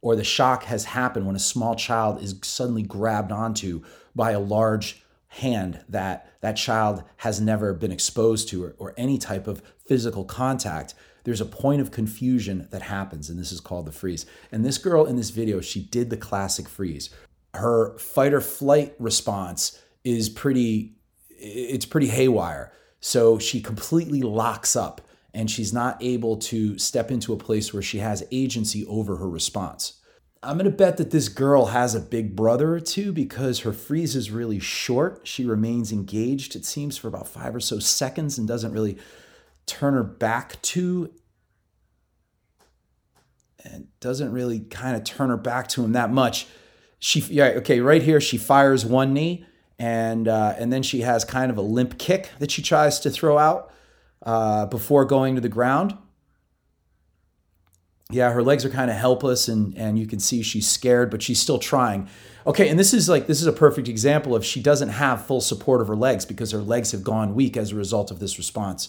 or 0.00 0.16
the 0.16 0.24
shock 0.24 0.64
has 0.64 0.86
happened 0.86 1.26
when 1.26 1.36
a 1.36 1.40
small 1.40 1.74
child 1.74 2.22
is 2.22 2.38
suddenly 2.42 2.82
grabbed 2.82 3.32
onto 3.32 3.82
by 4.14 4.32
a 4.32 4.40
large 4.40 5.02
hand 5.28 5.80
that 5.88 6.32
that 6.40 6.56
child 6.56 7.02
has 7.18 7.40
never 7.40 7.74
been 7.74 7.92
exposed 7.92 8.48
to 8.48 8.64
or, 8.64 8.74
or 8.78 8.94
any 8.96 9.18
type 9.18 9.46
of 9.46 9.62
physical 9.86 10.24
contact 10.24 10.94
there's 11.28 11.42
a 11.42 11.44
point 11.44 11.82
of 11.82 11.90
confusion 11.90 12.66
that 12.70 12.80
happens 12.80 13.28
and 13.28 13.38
this 13.38 13.52
is 13.52 13.60
called 13.60 13.84
the 13.84 13.92
freeze. 13.92 14.24
And 14.50 14.64
this 14.64 14.78
girl 14.78 15.04
in 15.04 15.16
this 15.16 15.28
video 15.28 15.60
she 15.60 15.82
did 15.82 16.08
the 16.08 16.16
classic 16.16 16.66
freeze. 16.66 17.10
Her 17.52 17.98
fight 17.98 18.32
or 18.32 18.40
flight 18.40 18.94
response 18.98 19.78
is 20.04 20.30
pretty 20.30 20.94
it's 21.28 21.84
pretty 21.84 22.08
haywire. 22.08 22.72
So 23.00 23.38
she 23.38 23.60
completely 23.60 24.22
locks 24.22 24.74
up 24.74 25.02
and 25.38 25.48
she's 25.48 25.72
not 25.72 25.96
able 26.02 26.36
to 26.36 26.76
step 26.78 27.12
into 27.12 27.32
a 27.32 27.36
place 27.36 27.72
where 27.72 27.80
she 27.80 27.98
has 27.98 28.26
agency 28.32 28.84
over 28.86 29.18
her 29.18 29.30
response. 29.30 30.00
I'm 30.42 30.58
going 30.58 30.68
to 30.68 30.76
bet 30.76 30.96
that 30.96 31.12
this 31.12 31.28
girl 31.28 31.66
has 31.66 31.94
a 31.94 32.00
big 32.00 32.34
brother 32.34 32.74
or 32.74 32.80
two 32.80 33.12
because 33.12 33.60
her 33.60 33.72
freeze 33.72 34.16
is 34.16 34.32
really 34.32 34.58
short. 34.58 35.20
She 35.22 35.44
remains 35.44 35.92
engaged, 35.92 36.56
it 36.56 36.64
seems, 36.64 36.96
for 36.96 37.06
about 37.06 37.28
five 37.28 37.54
or 37.54 37.60
so 37.60 37.78
seconds 37.78 38.36
and 38.36 38.48
doesn't 38.48 38.72
really 38.72 38.98
turn 39.64 39.94
her 39.94 40.02
back 40.02 40.60
to 40.62 41.14
and 43.64 43.86
doesn't 44.00 44.32
really 44.32 44.58
kind 44.58 44.96
of 44.96 45.04
turn 45.04 45.28
her 45.28 45.36
back 45.36 45.68
to 45.68 45.84
him 45.84 45.92
that 45.92 46.10
much. 46.10 46.48
She 46.98 47.20
yeah 47.20 47.50
okay 47.58 47.78
right 47.78 48.02
here 48.02 48.20
she 48.20 48.38
fires 48.38 48.84
one 48.84 49.14
knee 49.14 49.46
and 49.78 50.26
uh, 50.26 50.56
and 50.58 50.72
then 50.72 50.82
she 50.82 51.02
has 51.02 51.24
kind 51.24 51.52
of 51.52 51.58
a 51.58 51.62
limp 51.62 51.96
kick 51.96 52.30
that 52.40 52.50
she 52.50 52.60
tries 52.60 52.98
to 53.00 53.10
throw 53.10 53.38
out 53.38 53.72
uh, 54.22 54.66
before 54.66 55.04
going 55.04 55.34
to 55.34 55.40
the 55.40 55.48
ground. 55.48 55.96
Yeah, 58.10 58.32
her 58.32 58.42
legs 58.42 58.64
are 58.64 58.70
kind 58.70 58.90
of 58.90 58.96
helpless 58.96 59.48
and 59.48 59.76
and 59.76 59.98
you 59.98 60.06
can 60.06 60.18
see 60.18 60.42
she's 60.42 60.68
scared, 60.68 61.10
but 61.10 61.22
she's 61.22 61.38
still 61.38 61.58
trying. 61.58 62.08
Okay, 62.46 62.70
and 62.70 62.78
this 62.78 62.94
is 62.94 63.08
like 63.08 63.26
this 63.26 63.42
is 63.42 63.46
a 63.46 63.52
perfect 63.52 63.86
example 63.86 64.34
of 64.34 64.44
she 64.44 64.62
doesn't 64.62 64.88
have 64.88 65.26
full 65.26 65.42
support 65.42 65.82
of 65.82 65.88
her 65.88 65.96
legs 65.96 66.24
because 66.24 66.50
her 66.52 66.62
legs 66.62 66.92
have 66.92 67.04
gone 67.04 67.34
weak 67.34 67.56
as 67.56 67.72
a 67.72 67.76
result 67.76 68.10
of 68.10 68.18
this 68.18 68.38
response. 68.38 68.88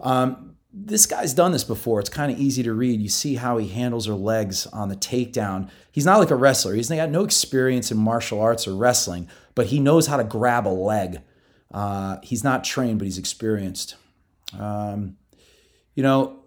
Um, 0.00 0.56
this 0.72 1.06
guy's 1.06 1.34
done 1.34 1.52
this 1.52 1.64
before. 1.64 1.98
It's 2.00 2.10
kind 2.10 2.30
of 2.30 2.38
easy 2.38 2.62
to 2.62 2.72
read. 2.72 3.00
You 3.00 3.08
see 3.08 3.36
how 3.36 3.56
he 3.56 3.68
handles 3.68 4.06
her 4.06 4.14
legs 4.14 4.66
on 4.68 4.90
the 4.90 4.96
takedown. 4.96 5.70
He's 5.90 6.04
not 6.04 6.18
like 6.18 6.30
a 6.30 6.36
wrestler. 6.36 6.74
He's 6.74 6.90
got 6.90 7.10
no 7.10 7.24
experience 7.24 7.90
in 7.90 7.96
martial 7.96 8.40
arts 8.40 8.68
or 8.68 8.76
wrestling, 8.76 9.28
but 9.54 9.66
he 9.66 9.80
knows 9.80 10.06
how 10.06 10.18
to 10.18 10.24
grab 10.24 10.66
a 10.66 10.70
leg. 10.70 11.22
Uh, 11.72 12.18
he's 12.22 12.44
not 12.44 12.62
trained, 12.62 12.98
but 12.98 13.06
he's 13.06 13.18
experienced. 13.18 13.96
Um, 14.58 15.16
you 15.94 16.02
know, 16.02 16.44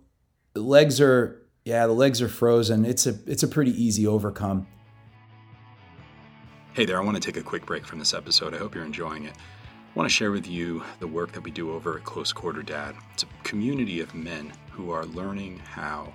the 0.54 0.62
legs 0.62 1.02
are 1.02 1.48
yeah, 1.66 1.86
the 1.86 1.94
legs 1.94 2.22
are 2.22 2.28
frozen. 2.28 2.86
It's 2.86 3.06
a 3.06 3.16
it's 3.28 3.44
a 3.44 3.48
pretty 3.48 3.72
easy 3.72 4.08
overcome. 4.08 4.68
Hey 6.74 6.86
there, 6.86 6.98
I 7.00 7.04
want 7.04 7.16
to 7.16 7.22
take 7.22 7.40
a 7.40 7.44
quick 7.44 7.66
break 7.66 7.86
from 7.86 8.00
this 8.00 8.14
episode. 8.14 8.54
I 8.54 8.58
hope 8.58 8.74
you're 8.74 8.86
enjoying 8.86 9.26
it. 9.26 9.34
I 9.36 9.92
want 9.96 10.10
to 10.10 10.14
share 10.14 10.32
with 10.32 10.48
you 10.48 10.84
the 11.00 11.08
work 11.08 11.32
that 11.34 11.42
we 11.42 11.52
do 11.52 11.72
over 11.72 11.98
at 11.98 12.04
Close 12.04 12.32
Quarter 12.32 12.64
Dad. 12.64 12.96
It's 13.14 13.24
a 13.24 13.28
community 13.44 14.00
of 14.02 14.14
men 14.16 14.54
who 14.72 14.92
are 14.92 15.06
learning 15.06 15.60
how 15.60 16.14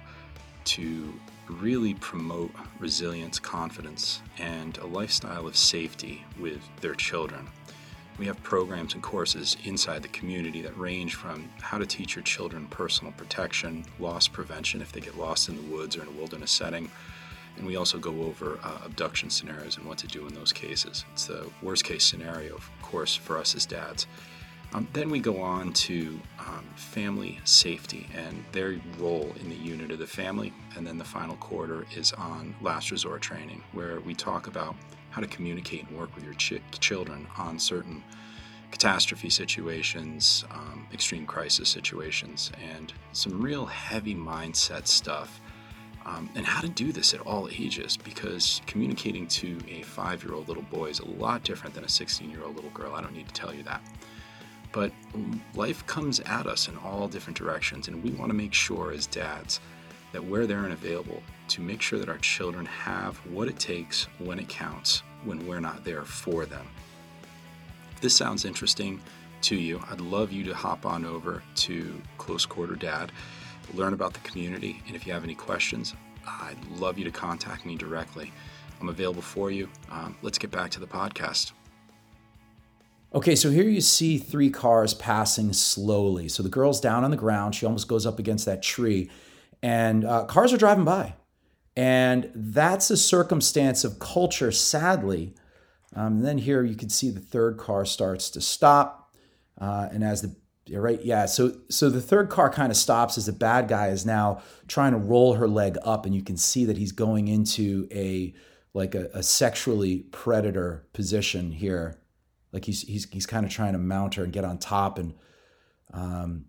to 0.64 1.12
really 1.48 1.94
promote 1.94 2.50
resilience, 2.78 3.38
confidence, 3.38 4.22
and 4.38 4.78
a 4.78 4.86
lifestyle 4.86 5.46
of 5.46 5.56
safety 5.56 6.24
with 6.40 6.62
their 6.80 6.94
children. 6.94 7.48
We 8.18 8.26
have 8.26 8.40
programs 8.42 8.94
and 8.94 9.02
courses 9.02 9.56
inside 9.64 10.02
the 10.02 10.08
community 10.08 10.62
that 10.62 10.78
range 10.78 11.16
from 11.16 11.50
how 11.60 11.78
to 11.78 11.86
teach 11.86 12.14
your 12.14 12.22
children 12.22 12.68
personal 12.68 13.12
protection, 13.12 13.84
loss 13.98 14.28
prevention 14.28 14.80
if 14.80 14.92
they 14.92 15.00
get 15.00 15.18
lost 15.18 15.48
in 15.48 15.56
the 15.56 15.74
woods 15.74 15.96
or 15.96 16.02
in 16.02 16.08
a 16.08 16.12
wilderness 16.12 16.52
setting, 16.52 16.90
and 17.56 17.66
we 17.66 17.76
also 17.76 17.98
go 17.98 18.22
over 18.22 18.58
uh, 18.62 18.78
abduction 18.84 19.30
scenarios 19.30 19.76
and 19.76 19.86
what 19.86 19.98
to 19.98 20.06
do 20.06 20.26
in 20.26 20.34
those 20.34 20.52
cases. 20.52 21.04
It's 21.12 21.26
the 21.26 21.48
worst 21.62 21.84
case 21.84 22.04
scenario, 22.04 22.54
of 22.54 22.70
course, 22.82 23.14
for 23.14 23.38
us 23.38 23.54
as 23.54 23.66
dads. 23.66 24.06
Um, 24.72 24.88
then 24.92 25.08
we 25.08 25.20
go 25.20 25.40
on 25.40 25.72
to 25.72 26.20
um, 26.40 26.66
family 26.74 27.38
safety 27.44 28.08
and 28.12 28.44
their 28.50 28.80
role 28.98 29.32
in 29.40 29.48
the 29.48 29.54
unit 29.54 29.92
of 29.92 30.00
the 30.00 30.06
family. 30.06 30.52
And 30.76 30.84
then 30.84 30.98
the 30.98 31.04
final 31.04 31.36
quarter 31.36 31.86
is 31.94 32.12
on 32.12 32.56
last 32.60 32.90
resort 32.90 33.22
training, 33.22 33.62
where 33.72 34.00
we 34.00 34.14
talk 34.14 34.48
about 34.48 34.74
how 35.14 35.20
to 35.20 35.28
communicate 35.28 35.86
and 35.86 35.96
work 35.96 36.12
with 36.16 36.24
your 36.24 36.34
ch- 36.34 36.60
children 36.80 37.24
on 37.38 37.56
certain 37.56 38.02
catastrophe 38.72 39.30
situations, 39.30 40.44
um, 40.50 40.88
extreme 40.92 41.24
crisis 41.24 41.68
situations, 41.68 42.50
and 42.60 42.92
some 43.12 43.40
real 43.40 43.64
heavy 43.64 44.14
mindset 44.14 44.88
stuff 44.88 45.40
um, 46.04 46.28
and 46.34 46.44
how 46.44 46.60
to 46.60 46.68
do 46.68 46.90
this 46.90 47.14
at 47.14 47.20
all 47.20 47.48
ages 47.48 47.96
because 47.96 48.60
communicating 48.66 49.28
to 49.28 49.56
a 49.70 49.82
five 49.82 50.24
year 50.24 50.34
old 50.34 50.48
little 50.48 50.64
boy 50.64 50.86
is 50.86 50.98
a 50.98 51.06
lot 51.06 51.44
different 51.44 51.76
than 51.76 51.84
a 51.84 51.88
16 51.88 52.28
year 52.28 52.42
old 52.42 52.56
little 52.56 52.70
girl. 52.70 52.92
I 52.92 53.00
don't 53.00 53.14
need 53.14 53.28
to 53.28 53.34
tell 53.34 53.54
you 53.54 53.62
that. 53.62 53.82
But 54.72 54.90
life 55.54 55.86
comes 55.86 56.18
at 56.18 56.48
us 56.48 56.66
in 56.66 56.76
all 56.78 57.06
different 57.06 57.38
directions, 57.38 57.86
and 57.86 58.02
we 58.02 58.10
want 58.10 58.30
to 58.30 58.36
make 58.36 58.52
sure 58.52 58.90
as 58.90 59.06
dads 59.06 59.60
that 60.14 60.24
we're 60.24 60.46
there 60.46 60.64
and 60.64 60.72
available 60.72 61.20
to 61.48 61.60
make 61.60 61.82
sure 61.82 61.98
that 61.98 62.08
our 62.08 62.18
children 62.18 62.64
have 62.64 63.16
what 63.26 63.48
it 63.48 63.58
takes 63.58 64.04
when 64.20 64.38
it 64.38 64.48
counts 64.48 65.02
when 65.24 65.44
we're 65.46 65.60
not 65.60 65.84
there 65.84 66.04
for 66.04 66.46
them. 66.46 66.66
If 67.92 68.00
this 68.00 68.16
sounds 68.16 68.44
interesting 68.44 69.00
to 69.42 69.56
you, 69.56 69.82
I'd 69.90 70.00
love 70.00 70.30
you 70.30 70.44
to 70.44 70.54
hop 70.54 70.86
on 70.86 71.04
over 71.04 71.42
to 71.56 72.00
Close 72.16 72.46
Quarter 72.46 72.76
Dad 72.76 73.10
learn 73.72 73.92
about 73.92 74.12
the 74.12 74.20
community. 74.20 74.80
And 74.86 74.94
if 74.94 75.04
you 75.04 75.12
have 75.12 75.24
any 75.24 75.34
questions, 75.34 75.94
I'd 76.26 76.62
love 76.76 76.96
you 76.96 77.04
to 77.04 77.10
contact 77.10 77.66
me 77.66 77.76
directly. 77.76 78.32
I'm 78.80 78.88
available 78.88 79.22
for 79.22 79.50
you. 79.50 79.68
Um, 79.90 80.16
let's 80.22 80.38
get 80.38 80.52
back 80.52 80.70
to 80.72 80.80
the 80.80 80.86
podcast. 80.86 81.52
Okay, 83.14 83.34
so 83.34 83.50
here 83.50 83.68
you 83.68 83.80
see 83.80 84.18
three 84.18 84.50
cars 84.50 84.94
passing 84.94 85.52
slowly. 85.52 86.28
So 86.28 86.42
the 86.42 86.48
girl's 86.48 86.80
down 86.80 87.04
on 87.04 87.10
the 87.10 87.16
ground. 87.16 87.54
She 87.54 87.66
almost 87.66 87.88
goes 87.88 88.06
up 88.06 88.18
against 88.18 88.44
that 88.46 88.62
tree, 88.62 89.10
and 89.64 90.04
uh, 90.04 90.24
cars 90.24 90.52
are 90.52 90.58
driving 90.58 90.84
by. 90.84 91.14
And 91.74 92.30
that's 92.34 92.90
a 92.90 92.98
circumstance 92.98 93.82
of 93.82 93.98
culture, 93.98 94.52
sadly. 94.52 95.34
Um, 95.96 96.18
and 96.18 96.24
then 96.26 96.36
here 96.36 96.62
you 96.62 96.76
can 96.76 96.90
see 96.90 97.08
the 97.08 97.18
third 97.18 97.56
car 97.56 97.86
starts 97.86 98.28
to 98.30 98.42
stop. 98.42 99.16
Uh, 99.58 99.88
and 99.90 100.04
as 100.04 100.20
the 100.20 100.36
right. 100.70 101.02
Yeah. 101.02 101.24
So 101.24 101.56
so 101.70 101.88
the 101.88 102.02
third 102.02 102.28
car 102.28 102.50
kind 102.50 102.70
of 102.70 102.76
stops 102.76 103.16
as 103.16 103.24
the 103.24 103.32
bad 103.32 103.68
guy 103.68 103.88
is 103.88 104.04
now 104.04 104.42
trying 104.68 104.92
to 104.92 104.98
roll 104.98 105.34
her 105.34 105.48
leg 105.48 105.78
up, 105.82 106.04
and 106.04 106.14
you 106.14 106.22
can 106.22 106.36
see 106.36 106.66
that 106.66 106.76
he's 106.76 106.92
going 106.92 107.28
into 107.28 107.88
a 107.90 108.34
like 108.74 108.94
a, 108.94 109.08
a 109.14 109.22
sexually 109.22 110.00
predator 110.10 110.86
position 110.92 111.52
here. 111.52 111.98
Like 112.52 112.66
he's 112.66 112.82
he's 112.82 113.08
he's 113.10 113.26
kind 113.26 113.46
of 113.46 113.52
trying 113.52 113.72
to 113.72 113.78
mount 113.78 114.16
her 114.16 114.24
and 114.24 114.32
get 114.32 114.44
on 114.44 114.58
top 114.58 114.98
and 114.98 115.14
um 115.92 116.46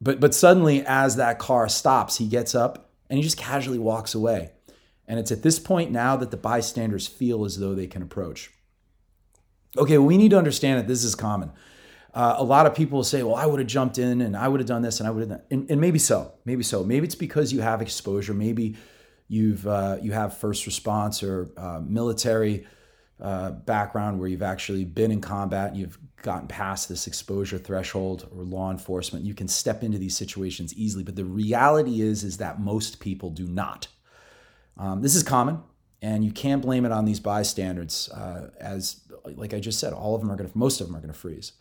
but 0.00 0.20
but 0.20 0.34
suddenly 0.34 0.84
as 0.86 1.16
that 1.16 1.38
car 1.38 1.68
stops, 1.68 2.18
he 2.18 2.26
gets 2.26 2.54
up 2.54 2.90
and 3.08 3.16
he 3.16 3.22
just 3.22 3.36
casually 3.36 3.78
walks 3.78 4.14
away. 4.14 4.52
And 5.06 5.18
it's 5.18 5.32
at 5.32 5.42
this 5.42 5.58
point 5.58 5.90
now 5.90 6.16
that 6.16 6.30
the 6.30 6.36
bystanders 6.36 7.08
feel 7.08 7.44
as 7.44 7.58
though 7.58 7.74
they 7.74 7.88
can 7.88 8.00
approach. 8.00 8.50
Okay, 9.76 9.98
well, 9.98 10.06
we 10.06 10.16
need 10.16 10.30
to 10.30 10.38
understand 10.38 10.78
that 10.78 10.86
this 10.86 11.02
is 11.02 11.14
common. 11.14 11.50
Uh, 12.14 12.34
a 12.38 12.44
lot 12.44 12.66
of 12.66 12.74
people 12.74 13.04
say, 13.04 13.22
well, 13.22 13.36
I 13.36 13.46
would 13.46 13.60
have 13.60 13.68
jumped 13.68 13.98
in 13.98 14.20
and 14.20 14.36
I 14.36 14.48
would 14.48 14.60
have 14.60 14.66
done 14.66 14.82
this 14.82 14.98
and 15.00 15.06
I 15.06 15.10
would 15.10 15.20
have 15.20 15.28
done, 15.28 15.42
and, 15.50 15.70
and 15.70 15.80
maybe 15.80 15.98
so, 15.98 16.32
maybe 16.44 16.62
so. 16.62 16.82
Maybe 16.82 17.06
it's 17.06 17.14
because 17.14 17.52
you 17.52 17.60
have 17.60 17.82
exposure. 17.82 18.34
Maybe 18.34 18.76
you've, 19.28 19.66
uh, 19.66 19.98
you 20.02 20.12
have 20.12 20.36
first 20.36 20.66
response 20.66 21.22
or 21.22 21.50
uh, 21.56 21.80
military 21.84 22.66
uh, 23.20 23.50
background 23.50 24.18
where 24.18 24.28
you've 24.28 24.42
actually 24.42 24.84
been 24.84 25.10
in 25.10 25.20
combat 25.20 25.68
and 25.68 25.76
you've 25.76 25.98
gotten 26.22 26.48
past 26.48 26.88
this 26.88 27.06
exposure 27.06 27.58
threshold 27.58 28.28
or 28.34 28.42
law 28.42 28.70
enforcement. 28.70 29.24
You 29.24 29.34
can 29.34 29.48
step 29.48 29.82
into 29.82 29.98
these 29.98 30.16
situations 30.16 30.74
easily. 30.74 31.04
But 31.04 31.16
the 31.16 31.24
reality 31.24 32.00
is, 32.00 32.24
is 32.24 32.38
that 32.38 32.60
most 32.60 33.00
people 33.00 33.30
do 33.30 33.46
not. 33.46 33.88
Um, 34.76 35.02
this 35.02 35.14
is 35.14 35.22
common 35.22 35.62
and 36.02 36.24
you 36.24 36.32
can't 36.32 36.62
blame 36.62 36.86
it 36.86 36.92
on 36.92 37.04
these 37.04 37.20
bystanders 37.20 38.08
uh, 38.14 38.48
as 38.58 39.02
like 39.34 39.52
i 39.52 39.60
just 39.60 39.78
said 39.78 39.92
all 39.92 40.14
of 40.14 40.22
them 40.22 40.32
are 40.32 40.36
going 40.36 40.48
to 40.48 40.56
most 40.56 40.80
of 40.80 40.86
them 40.86 40.96
are 40.96 41.00
going 41.00 41.12
to 41.12 41.18
freeze 41.18 41.52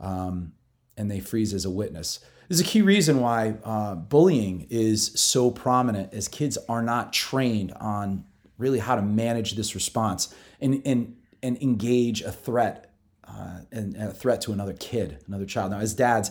um, 0.00 0.52
and 0.96 1.10
they 1.10 1.20
freeze 1.20 1.54
as 1.54 1.64
a 1.64 1.70
witness. 1.70 2.20
This 2.48 2.60
is 2.60 2.66
a 2.66 2.68
key 2.68 2.82
reason 2.82 3.20
why 3.20 3.56
uh, 3.64 3.94
bullying 3.94 4.66
is 4.70 5.12
so 5.14 5.50
prominent 5.50 6.12
as 6.12 6.28
kids 6.28 6.58
are 6.68 6.82
not 6.82 7.12
trained 7.12 7.72
on 7.80 8.24
really 8.58 8.78
how 8.78 8.94
to 8.96 9.02
manage 9.02 9.56
this 9.56 9.74
response 9.74 10.34
and, 10.60 10.82
and, 10.84 11.16
and 11.42 11.60
engage 11.62 12.22
a 12.22 12.32
threat 12.32 12.94
uh, 13.26 13.60
and, 13.72 13.94
and 13.94 14.10
a 14.10 14.14
threat 14.14 14.40
to 14.42 14.52
another 14.52 14.74
kid, 14.74 15.18
another 15.26 15.46
child. 15.46 15.70
Now, 15.70 15.78
as 15.78 15.94
dads, 15.94 16.30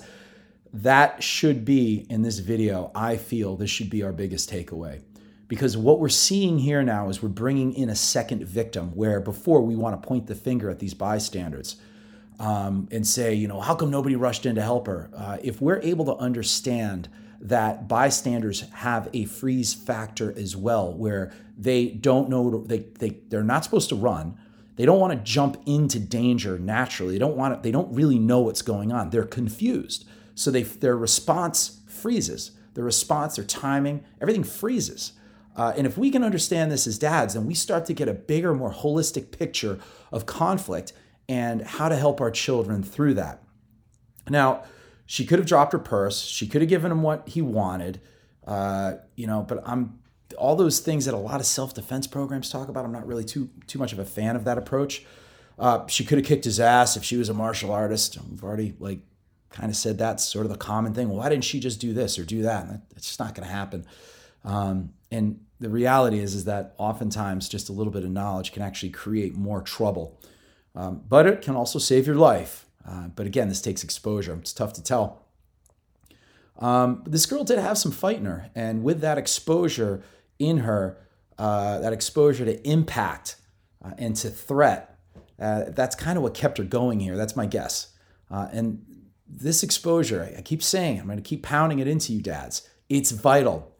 that 0.74 1.22
should 1.22 1.66
be 1.66 2.06
in 2.10 2.22
this 2.22 2.40
video, 2.40 2.92
I 2.96 3.18
feel 3.18 3.56
this 3.56 3.70
should 3.70 3.90
be 3.90 4.04
our 4.04 4.12
biggest 4.12 4.50
takeaway. 4.50 5.02
Because 5.48 5.78
what 5.78 6.00
we're 6.00 6.10
seeing 6.10 6.58
here 6.58 6.82
now 6.82 7.10
is 7.10 7.22
we're 7.22 7.30
bringing 7.30 7.74
in 7.74 7.90
a 7.90 7.96
second 7.96 8.44
victim 8.44 8.90
where 8.96 9.20
before 9.20 9.62
we 9.62 9.76
want 9.76 10.02
to 10.02 10.08
point 10.08 10.26
the 10.26 10.36
finger 10.36 10.70
at 10.70 10.80
these 10.80 10.96
bystanders 10.96 11.76
um, 12.40 12.88
and 12.92 13.06
say, 13.06 13.36
you 13.36 13.48
know, 13.48 13.60
how 13.62 13.76
come 13.76 13.92
nobody 13.92 14.16
rushed 14.16 14.48
in 14.48 14.56
to 14.56 14.62
help 14.64 14.88
her? 14.88 15.12
Uh, 15.16 15.38
if 15.44 15.62
we're 15.62 15.80
able 15.82 16.06
to 16.06 16.16
understand 16.16 17.08
that 17.44 17.90
bystanders 17.90 18.62
have 18.72 19.10
a 19.14 19.26
freeze 19.26 19.74
factor 19.74 20.34
as 20.38 20.56
well, 20.56 20.94
where 20.94 21.34
they 21.58 21.90
don't 21.90 22.30
know 22.30 22.64
they 22.66 22.80
they 23.00 23.18
they're 23.28 23.44
not 23.44 23.64
supposed 23.64 23.90
to 23.90 23.96
run. 23.96 24.38
They 24.76 24.86
don't 24.86 25.00
want 25.00 25.14
to 25.14 25.20
jump 25.24 25.62
into 25.68 26.00
danger 26.00 26.58
naturally. 26.58 27.14
They 27.14 27.20
don't 27.20 27.36
want 27.36 27.56
to, 27.56 27.62
they 27.62 27.72
don't 27.72 27.94
really 27.94 28.18
know 28.18 28.40
what's 28.40 28.64
going 28.64 28.92
on. 28.92 29.12
They're 29.12 29.24
confused. 29.24 30.06
So 30.36 30.50
they 30.50 30.64
their 30.64 30.98
response 30.98 31.82
freezes. 31.88 32.52
Their 32.74 32.86
response, 32.86 33.36
their 33.36 33.46
timing, 33.46 34.04
everything 34.20 34.44
freezes. 34.44 35.14
Uh, 35.56 35.74
and 35.78 35.86
if 35.86 35.96
we 35.98 36.10
can 36.10 36.24
understand 36.24 36.72
this 36.72 36.88
as 36.88 36.98
dads, 36.98 37.36
then 37.36 37.46
we 37.46 37.54
start 37.54 37.86
to 37.86 37.94
get 37.94 38.08
a 38.08 38.14
bigger, 38.14 38.56
more 38.56 38.74
holistic 38.74 39.38
picture 39.38 39.80
of 40.12 40.26
conflict 40.26 40.94
and 41.30 41.62
how 41.62 41.90
to 41.90 41.96
help 41.96 42.20
our 42.20 42.32
children 42.32 42.82
through 42.82 43.14
that. 43.14 43.44
Now, 44.28 44.64
she 45.06 45.26
could 45.26 45.40
have 45.40 45.48
dropped 45.48 45.74
her 45.74 45.80
purse. 45.80 46.22
She 46.22 46.48
could 46.48 46.62
have 46.62 46.70
given 46.70 46.92
him 46.92 47.02
what 47.02 47.28
he 47.28 47.42
wanted, 47.42 48.02
uh, 48.48 48.94
you 49.16 49.28
know. 49.28 49.42
But 49.42 49.64
I'm 49.68 50.00
all 50.38 50.56
those 50.56 50.80
things 50.80 51.06
that 51.06 51.14
a 51.14 51.18
lot 51.18 51.40
of 51.40 51.46
self 51.46 51.74
defense 51.74 52.08
programs 52.08 52.50
talk 52.50 52.70
about. 52.70 52.86
I'm 52.86 52.92
not 52.92 53.08
really 53.08 53.24
too 53.24 53.50
too 53.68 53.80
much 53.80 53.94
of 53.94 54.00
a 54.00 54.06
fan 54.06 54.36
of 54.36 54.44
that 54.46 54.58
approach. 54.58 55.06
Uh, 55.60 55.86
she 55.88 56.04
could 56.04 56.18
have 56.18 56.26
kicked 56.26 56.46
his 56.46 56.60
ass 56.60 56.98
if 56.98 57.04
she 57.04 57.18
was 57.18 57.30
a 57.30 57.34
martial 57.34 57.72
artist. 57.72 58.18
We've 58.30 58.44
already 58.44 58.76
like 58.80 59.00
kind 59.50 59.70
of 59.70 59.76
said 59.76 59.98
that's 59.98 60.24
sort 60.24 60.46
of 60.46 60.52
the 60.52 60.58
common 60.58 60.94
thing. 60.94 61.10
Why 61.10 61.30
didn't 61.30 61.44
she 61.44 61.60
just 61.60 61.80
do 61.80 61.94
this 61.94 62.18
or 62.18 62.26
do 62.26 62.42
that? 62.42 62.68
That's 62.90 63.08
just 63.08 63.20
not 63.20 63.36
going 63.36 63.48
to 63.48 63.54
happen. 63.54 63.86
Um, 64.44 64.94
and 65.12 65.40
the 65.60 65.70
reality 65.70 66.20
is 66.20 66.34
is 66.34 66.46
that 66.46 66.74
oftentimes 66.78 67.48
just 67.48 67.70
a 67.70 67.72
little 67.72 67.94
bit 67.94 68.04
of 68.04 68.10
knowledge 68.10 68.52
can 68.52 68.64
actually 68.64 68.90
create 68.90 69.36
more 69.36 69.62
trouble. 69.62 70.20
Um, 70.76 71.04
but 71.08 71.28
it 71.28 71.42
can 71.42 71.56
also 71.56 71.78
save 71.78 72.08
your 72.08 72.16
life. 72.16 72.66
Uh, 72.88 73.08
but 73.08 73.26
again, 73.26 73.50
this 73.50 73.62
takes 73.62 73.84
exposure. 73.84 74.34
It's 74.36 74.54
tough 74.54 74.74
to 74.74 74.84
tell. 74.84 75.24
Um, 76.60 77.04
this 77.06 77.26
girl 77.26 77.44
did 77.44 77.60
have 77.60 77.78
some 77.78 77.92
fight 77.92 78.18
in 78.18 78.26
her, 78.26 78.50
and 78.54 78.84
with 78.84 79.02
that 79.02 79.18
exposure 79.18 80.04
in 80.38 80.60
her, 80.60 80.98
uh, 81.38 81.80
that 81.80 81.94
exposure 81.94 82.46
to 82.46 82.68
impact 82.68 83.38
uh, 83.84 83.92
and 83.98 84.16
to 84.18 84.30
threat, 84.30 85.00
uh, 85.40 85.64
that's 85.70 85.96
kind 85.96 86.18
of 86.18 86.24
what 86.24 86.34
kept 86.34 86.58
her 86.58 86.64
going 86.64 87.00
here. 87.00 87.18
That's 87.18 87.36
my 87.36 87.46
guess. 87.46 87.94
Uh, 88.30 88.50
and 88.52 88.86
this 89.28 89.64
exposure, 89.64 90.32
I 90.38 90.42
keep 90.42 90.62
saying, 90.62 91.00
I'm 91.00 91.06
going 91.06 91.18
to 91.18 91.24
keep 91.24 91.44
pounding 91.44 91.80
it 91.80 91.88
into 91.88 92.14
you, 92.14 92.22
dads. 92.22 92.68
It's 92.90 93.12
vital. 93.12 93.76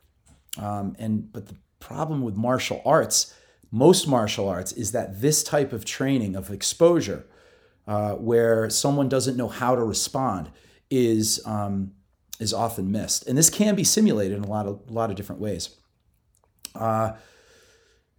Um, 0.58 0.96
and 0.98 1.32
but 1.32 1.48
the 1.48 1.56
problem 1.80 2.22
with 2.22 2.36
martial 2.36 2.82
arts 2.86 3.34
most 3.74 4.08
martial 4.08 4.48
arts 4.48 4.72
is 4.72 4.92
that 4.92 5.20
this 5.20 5.44
type 5.44 5.74
of 5.74 5.84
training 5.84 6.36
of 6.36 6.52
exposure, 6.52 7.26
uh, 7.88 8.14
where 8.14 8.70
someone 8.70 9.10
doesn't 9.10 9.38
know 9.38 9.48
how 9.48 9.76
to 9.76 9.84
respond, 9.84 10.50
is 10.90 11.42
um, 11.46 11.92
is 12.40 12.54
often 12.54 12.92
missed, 12.92 13.28
and 13.28 13.38
this 13.38 13.50
can 13.50 13.76
be 13.76 13.84
simulated 13.84 14.38
in 14.38 14.44
a 14.44 14.48
lot 14.48 14.66
of 14.66 14.82
a 14.90 14.94
lot 14.94 15.10
of 15.10 15.16
different 15.16 15.42
ways. 15.42 15.76
Uh, 16.76 17.14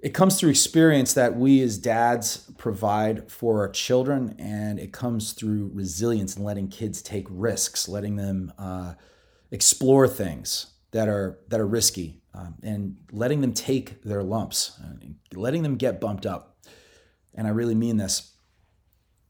it 0.00 0.12
comes 0.12 0.38
through 0.38 0.50
experience 0.50 1.14
that 1.14 1.35
we 1.35 1.62
as 1.62 1.78
dads 1.78 2.50
provide 2.59 3.30
for 3.33 3.61
our 3.61 3.71
children, 3.71 4.35
and 4.38 4.78
it 4.78 4.92
comes 4.92 5.33
through 5.33 5.71
resilience 5.73 6.37
and 6.37 6.44
letting 6.44 6.68
kids 6.68 7.00
take 7.00 7.26
risks, 7.30 7.88
letting 7.88 8.16
them 8.16 8.52
uh, 8.59 8.94
explore 9.50 10.06
things 10.06 10.75
that 10.90 11.09
are 11.09 11.38
that 11.49 11.59
are 11.59 11.66
risky 11.66 12.21
um, 12.35 12.56
and 12.62 12.97
letting 13.12 13.40
them 13.40 13.52
take 13.52 14.02
their 14.02 14.23
lumps, 14.23 14.78
letting 15.33 15.62
them 15.62 15.76
get 15.76 16.00
bumped 16.00 16.26
up. 16.26 16.59
And 17.35 17.47
I 17.47 17.50
really 17.50 17.75
mean 17.75 17.97
this. 17.97 18.34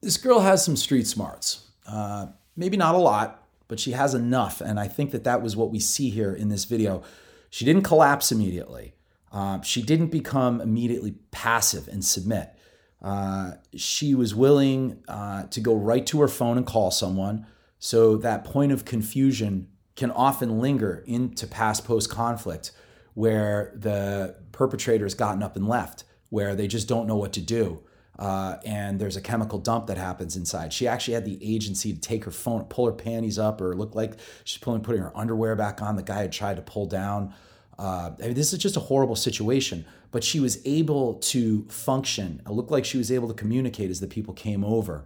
This 0.05 0.19
girl 0.19 0.41
has 0.41 0.63
some 0.63 0.77
street 0.77 1.07
smarts. 1.07 1.65
Uh, 1.87 2.27
maybe 2.57 2.77
not 2.77 2.95
a 2.95 2.99
lot, 2.99 3.49
but 3.69 3.81
she 3.81 3.93
has 3.93 4.13
enough. 4.13 4.61
And 4.61 4.79
I 4.79 4.87
think 4.87 5.13
that 5.13 5.25
that 5.25 5.41
was 5.41 5.57
what 5.57 5.71
we 5.71 5.81
see 5.81 6.11
here 6.11 6.35
in 6.35 6.51
this 6.51 6.67
video. 6.67 7.03
She 7.49 7.65
didn't 7.65 7.85
collapse 7.85 8.31
immediately. 8.31 8.97
Uh, 9.33 9.63
she 9.63 9.81
didn't 9.81 10.09
become 10.09 10.61
immediately 10.61 11.15
passive 11.31 11.89
and 11.89 12.05
submit. 12.05 12.51
Uh, 13.01 13.53
she 13.75 14.15
was 14.15 14.35
willing 14.35 15.03
uh, 15.09 15.45
to 15.45 15.61
go 15.61 15.75
right 15.75 16.07
to 16.09 16.21
her 16.21 16.29
phone 16.29 16.59
and 16.59 16.67
call 16.67 16.91
someone. 16.91 17.47
So 17.79 18.19
that 18.19 18.45
point 18.45 18.73
of 18.73 18.85
confusion 18.85 19.69
can 19.97 20.11
often 20.11 20.61
linger 20.61 21.03
into 21.07 21.47
past 21.47 21.87
post 21.87 22.11
conflict 22.11 22.73
where 23.15 23.73
the 23.75 24.37
perpetrator 24.53 25.07
has 25.07 25.15
gotten 25.15 25.43
up 25.43 25.57
and 25.57 25.67
left, 25.67 26.05
where 26.29 26.55
they 26.55 26.67
just 26.67 26.89
don't 26.89 27.07
know 27.07 27.17
what 27.17 27.33
to 27.33 27.41
do. 27.41 27.83
Uh, 28.19 28.57
and 28.65 29.01
there's 29.01 29.17
a 29.17 29.21
chemical 29.21 29.59
dump 29.59 29.89
that 29.89 29.97
happens 29.97 30.37
inside. 30.37 30.73
She 30.73 30.87
actually 30.87 31.15
had 31.15 31.25
the 31.25 31.39
agency 31.43 31.93
to 31.93 32.01
take 32.01 32.25
her 32.25 32.31
phone, 32.31 32.65
pull 32.65 32.87
her 32.87 32.93
panties 32.93 33.39
up, 33.39 33.61
or 33.61 33.75
look 33.75 33.95
like 33.95 34.15
she's 34.45 34.59
pulling, 34.59 34.83
putting 34.83 35.03
her 35.03 35.17
underwear 35.17 35.57
back 35.57 35.83
on. 35.83 35.97
The 35.97 36.03
guy 36.03 36.21
had 36.23 36.33
tried 36.33 36.57
to 36.57 36.63
pull 36.63 36.87
down. 36.87 37.35
Uh, 37.77 38.13
I 38.23 38.27
mean, 38.27 38.35
this 38.35 38.53
is 38.53 38.61
just 38.61 38.77
a 38.77 38.81
horrible 38.81 39.17
situation, 39.17 39.85
but 40.13 40.23
she 40.23 40.39
was 40.39 40.65
able 40.65 41.15
to 41.15 41.67
function. 41.69 42.41
It 42.47 42.53
looked 42.53 42.71
like 42.71 42.85
she 42.85 42.99
was 42.99 43.11
able 43.11 43.27
to 43.29 43.35
communicate 43.35 43.91
as 43.91 43.99
the 43.99 44.07
people 44.07 44.33
came 44.33 44.65
over. 44.65 45.05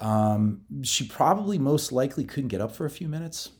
Um, 0.00 0.62
she 0.82 1.06
probably 1.06 1.58
most 1.58 1.92
likely 1.92 2.24
couldn't 2.24 2.48
get 2.48 2.60
up 2.60 2.72
for 2.72 2.86
a 2.86 2.90
few 2.90 3.08
minutes. 3.08 3.50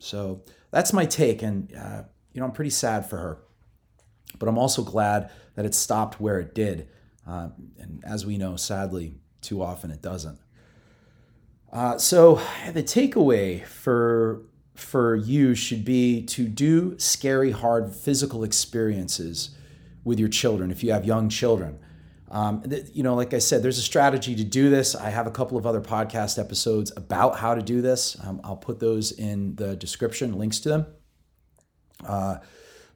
So 0.00 0.42
that's 0.72 0.92
my 0.92 1.06
take. 1.06 1.42
And 1.42 1.72
uh, 1.76 2.02
you 2.32 2.40
know, 2.40 2.46
I'm 2.46 2.52
pretty 2.52 2.70
sad 2.70 3.08
for 3.08 3.18
her. 3.18 3.38
But 4.38 4.48
I'm 4.48 4.58
also 4.58 4.82
glad 4.82 5.30
that 5.54 5.64
it 5.64 5.74
stopped 5.74 6.20
where 6.20 6.40
it 6.40 6.54
did. 6.54 6.88
Uh, 7.26 7.48
and 7.78 8.02
as 8.06 8.26
we 8.26 8.38
know, 8.38 8.56
sadly, 8.56 9.14
too 9.40 9.62
often 9.62 9.90
it 9.90 10.02
doesn't. 10.02 10.38
Uh, 11.72 11.96
so 11.98 12.40
the 12.72 12.82
takeaway 12.82 13.64
for 13.64 14.42
for 14.74 15.14
you 15.14 15.54
should 15.54 15.84
be 15.84 16.22
to 16.24 16.48
do 16.48 16.98
scary, 16.98 17.50
hard 17.50 17.94
physical 17.94 18.42
experiences 18.42 19.50
with 20.02 20.18
your 20.18 20.28
children 20.28 20.70
if 20.70 20.82
you 20.82 20.92
have 20.92 21.04
young 21.04 21.28
children. 21.28 21.78
Um, 22.30 22.64
you 22.94 23.02
know, 23.02 23.14
like 23.14 23.34
I 23.34 23.38
said, 23.38 23.62
there's 23.62 23.76
a 23.76 23.82
strategy 23.82 24.34
to 24.34 24.44
do 24.44 24.70
this. 24.70 24.94
I 24.94 25.10
have 25.10 25.26
a 25.26 25.30
couple 25.30 25.58
of 25.58 25.66
other 25.66 25.82
podcast 25.82 26.38
episodes 26.38 26.90
about 26.96 27.36
how 27.36 27.54
to 27.54 27.60
do 27.60 27.82
this. 27.82 28.16
Um, 28.24 28.40
I'll 28.42 28.56
put 28.56 28.80
those 28.80 29.12
in 29.12 29.54
the 29.56 29.76
description, 29.76 30.38
links 30.38 30.58
to 30.60 30.70
them. 30.70 30.86
Uh, 32.06 32.38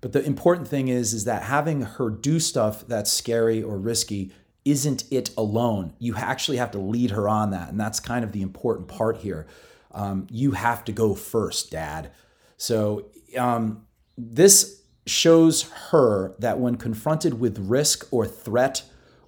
but 0.07 0.13
the 0.13 0.25
important 0.25 0.69
thing 0.69 0.87
is, 0.87 1.13
is 1.13 1.25
that 1.25 1.43
having 1.43 1.81
her 1.81 2.11
do 2.11 2.39
stuff 2.39 2.87
that's 2.87 3.11
scary 3.11 3.61
or 3.61 3.77
risky 3.77 4.31
isn't 4.65 5.03
it 5.11 5.31
alone. 5.37 5.95
You 5.99 6.15
actually 6.15 6.59
have 6.59 6.71
to 6.71 6.79
lead 6.79 7.11
her 7.11 7.29
on 7.29 7.51
that, 7.51 7.71
and 7.71 7.81
that's 7.81 7.99
kind 7.99 8.23
of 8.23 8.31
the 8.31 8.41
important 8.41 8.87
part 8.87 9.17
here. 9.17 9.49
Um, 9.91 10.29
you 10.31 10.53
have 10.53 10.85
to 10.85 10.93
go 10.93 11.17
first, 11.17 11.73
dad. 11.73 12.13
So 12.57 13.07
um, 13.37 13.85
this 14.17 14.83
shows 15.07 15.63
her 15.91 16.37
that 16.39 16.61
when 16.61 16.77
confronted 16.77 17.41
with 17.41 17.59
risk 17.59 18.07
or 18.13 18.27
threat 18.27 18.85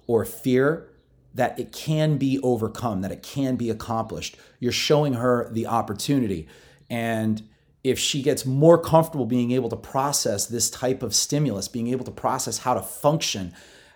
or 0.07 0.23
fear, 0.23 0.89
that 1.33 1.59
it 1.59 1.73
can 1.73 2.15
be 2.17 2.39
overcome, 2.39 3.01
that 3.01 3.11
it 3.11 3.21
can 3.21 3.57
be 3.57 3.69
accomplished. 3.69 4.37
You're 4.61 4.71
showing 4.71 5.15
her 5.15 5.49
the 5.51 5.67
opportunity. 5.67 6.47
And 6.89 7.43
if 7.83 7.97
she 7.97 8.21
gets 8.21 8.45
more 8.45 8.77
comfortable 8.77 9.25
being 9.25 9.51
able 9.51 9.69
to 9.69 9.75
process 9.75 10.45
this 10.45 10.69
type 10.69 11.01
of 11.01 11.15
stimulus, 11.15 11.67
being 11.67 11.87
able 11.87 12.05
to 12.05 12.11
process 12.11 12.59
how 12.59 12.73
to 12.73 12.81
function, 12.81 13.53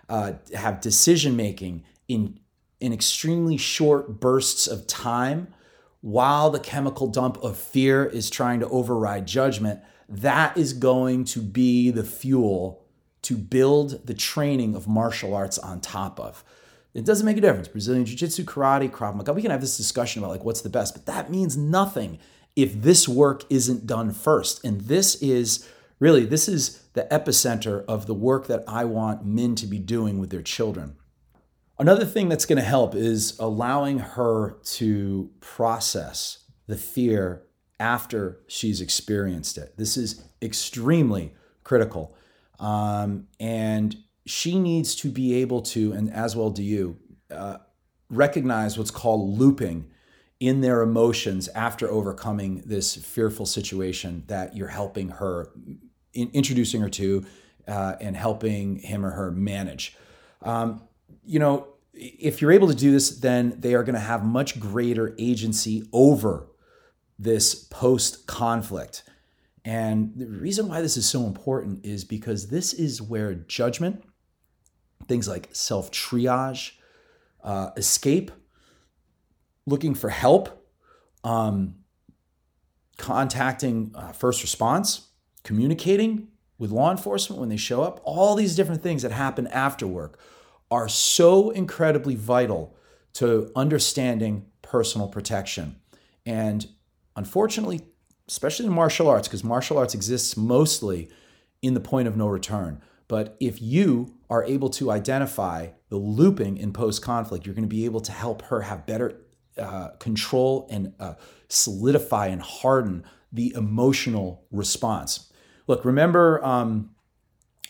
uh, 0.08 0.32
have 0.54 0.80
decision 0.80 1.36
making 1.36 1.84
in 2.08 2.38
in 2.80 2.92
extremely 2.92 3.56
short 3.56 4.20
bursts 4.20 4.66
of 4.66 4.86
time, 4.86 5.48
while 6.00 6.50
the 6.50 6.60
chemical 6.60 7.06
dump 7.06 7.38
of 7.42 7.56
fear 7.56 8.04
is 8.04 8.28
trying 8.28 8.60
to 8.60 8.68
override 8.68 9.26
judgment, 9.26 9.80
that 10.08 10.56
is 10.56 10.74
going 10.74 11.24
to 11.24 11.40
be 11.40 11.90
the 11.90 12.04
fuel 12.04 12.84
to 13.22 13.38
build 13.38 14.06
the 14.06 14.12
training 14.12 14.74
of 14.74 14.86
martial 14.86 15.34
arts 15.34 15.56
on 15.58 15.80
top 15.80 16.20
of. 16.20 16.44
It 16.92 17.06
doesn't 17.06 17.24
make 17.24 17.38
a 17.38 17.40
difference. 17.40 17.68
Brazilian 17.68 18.04
Jiu 18.04 18.16
Jitsu, 18.16 18.44
karate, 18.44 18.90
Krav 18.90 19.16
Maga. 19.16 19.32
We 19.32 19.40
can 19.40 19.50
have 19.50 19.62
this 19.62 19.76
discussion 19.78 20.22
about 20.22 20.30
like 20.30 20.44
what's 20.44 20.60
the 20.60 20.68
best, 20.68 20.94
but 20.94 21.06
that 21.06 21.30
means 21.30 21.56
nothing 21.56 22.18
if 22.56 22.82
this 22.82 23.08
work 23.08 23.44
isn't 23.50 23.86
done 23.86 24.12
first. 24.12 24.64
And 24.64 24.82
this 24.82 25.16
is 25.16 25.68
really 25.98 26.24
this 26.24 26.48
is 26.48 26.82
the 26.92 27.06
epicenter 27.10 27.84
of 27.86 28.06
the 28.06 28.14
work 28.14 28.46
that 28.46 28.64
I 28.68 28.84
want 28.84 29.24
men 29.24 29.54
to 29.56 29.66
be 29.66 29.78
doing 29.78 30.18
with 30.18 30.30
their 30.30 30.42
children. 30.42 30.96
Another 31.78 32.04
thing 32.04 32.28
that's 32.28 32.46
going 32.46 32.58
to 32.58 32.64
help 32.64 32.94
is 32.94 33.36
allowing 33.40 33.98
her 33.98 34.58
to 34.64 35.30
process 35.40 36.44
the 36.68 36.76
fear 36.76 37.42
after 37.80 38.40
she's 38.46 38.80
experienced 38.80 39.58
it. 39.58 39.76
This 39.76 39.96
is 39.96 40.22
extremely 40.40 41.34
critical. 41.64 42.16
Um, 42.60 43.26
and 43.40 43.96
she 44.24 44.58
needs 44.60 44.94
to 44.96 45.10
be 45.10 45.34
able 45.34 45.62
to, 45.62 45.92
and 45.92 46.12
as 46.12 46.36
well 46.36 46.50
do 46.50 46.62
you, 46.62 46.96
uh, 47.30 47.58
recognize 48.08 48.78
what's 48.78 48.92
called 48.92 49.38
looping 49.38 49.90
in 50.40 50.60
their 50.60 50.82
emotions 50.82 51.48
after 51.48 51.90
overcoming 51.90 52.62
this 52.66 52.94
fearful 52.96 53.46
situation 53.46 54.24
that 54.26 54.56
you're 54.56 54.68
helping 54.68 55.08
her, 55.08 55.50
in, 56.12 56.30
introducing 56.32 56.80
her 56.80 56.90
to, 56.90 57.24
uh, 57.68 57.94
and 58.00 58.16
helping 58.16 58.76
him 58.78 59.04
or 59.04 59.10
her 59.10 59.30
manage. 59.30 59.96
Um, 60.42 60.82
you 61.24 61.38
know, 61.38 61.68
if 61.94 62.42
you're 62.42 62.52
able 62.52 62.68
to 62.68 62.74
do 62.74 62.90
this, 62.90 63.10
then 63.20 63.54
they 63.58 63.74
are 63.74 63.84
going 63.84 63.94
to 63.94 64.00
have 64.00 64.24
much 64.24 64.58
greater 64.58 65.14
agency 65.18 65.88
over 65.92 66.48
this 67.18 67.54
post 67.54 68.26
conflict. 68.26 69.04
And 69.64 70.12
the 70.16 70.26
reason 70.26 70.68
why 70.68 70.82
this 70.82 70.96
is 70.96 71.08
so 71.08 71.24
important 71.24 71.86
is 71.86 72.04
because 72.04 72.48
this 72.48 72.72
is 72.72 73.00
where 73.00 73.34
judgment, 73.34 74.04
things 75.06 75.26
like 75.26 75.48
self 75.52 75.90
triage, 75.90 76.72
uh, 77.42 77.70
escape, 77.76 78.30
looking 79.66 79.94
for 79.94 80.10
help, 80.10 80.66
um, 81.22 81.76
contacting 82.98 83.92
uh, 83.94 84.12
first 84.12 84.42
response, 84.42 85.08
communicating 85.42 86.28
with 86.58 86.70
law 86.70 86.90
enforcement 86.90 87.40
when 87.40 87.48
they 87.48 87.56
show 87.56 87.82
up, 87.82 88.00
all 88.04 88.34
these 88.34 88.54
different 88.54 88.82
things 88.82 89.02
that 89.02 89.12
happen 89.12 89.46
after 89.48 89.86
work 89.86 90.18
are 90.70 90.88
so 90.88 91.50
incredibly 91.50 92.14
vital 92.14 92.76
to 93.14 93.50
understanding 93.54 94.46
personal 94.62 95.08
protection. 95.08 95.76
And 96.26 96.66
unfortunately, 97.16 97.82
especially 98.28 98.66
in 98.66 98.72
martial 98.72 99.08
arts, 99.08 99.28
because 99.28 99.44
martial 99.44 99.78
arts 99.78 99.94
exists 99.94 100.36
mostly 100.36 101.10
in 101.62 101.74
the 101.74 101.80
point 101.80 102.08
of 102.08 102.16
no 102.16 102.26
return. 102.26 102.80
But 103.08 103.36
if 103.40 103.60
you 103.60 104.14
are 104.30 104.44
able 104.44 104.70
to 104.70 104.90
identify 104.90 105.68
the 105.90 105.96
looping 105.96 106.56
in 106.56 106.72
post 106.72 107.02
conflict, 107.02 107.46
you're 107.46 107.54
going 107.54 107.68
to 107.68 107.74
be 107.74 107.84
able 107.84 108.00
to 108.00 108.12
help 108.12 108.42
her 108.42 108.62
have 108.62 108.86
better 108.86 109.20
uh, 109.58 109.88
control 109.98 110.66
and 110.70 110.94
uh, 110.98 111.14
solidify 111.48 112.26
and 112.26 112.42
harden 112.42 113.04
the 113.32 113.52
emotional 113.54 114.44
response. 114.50 115.32
Look, 115.66 115.84
remember, 115.84 116.44
um, 116.44 116.90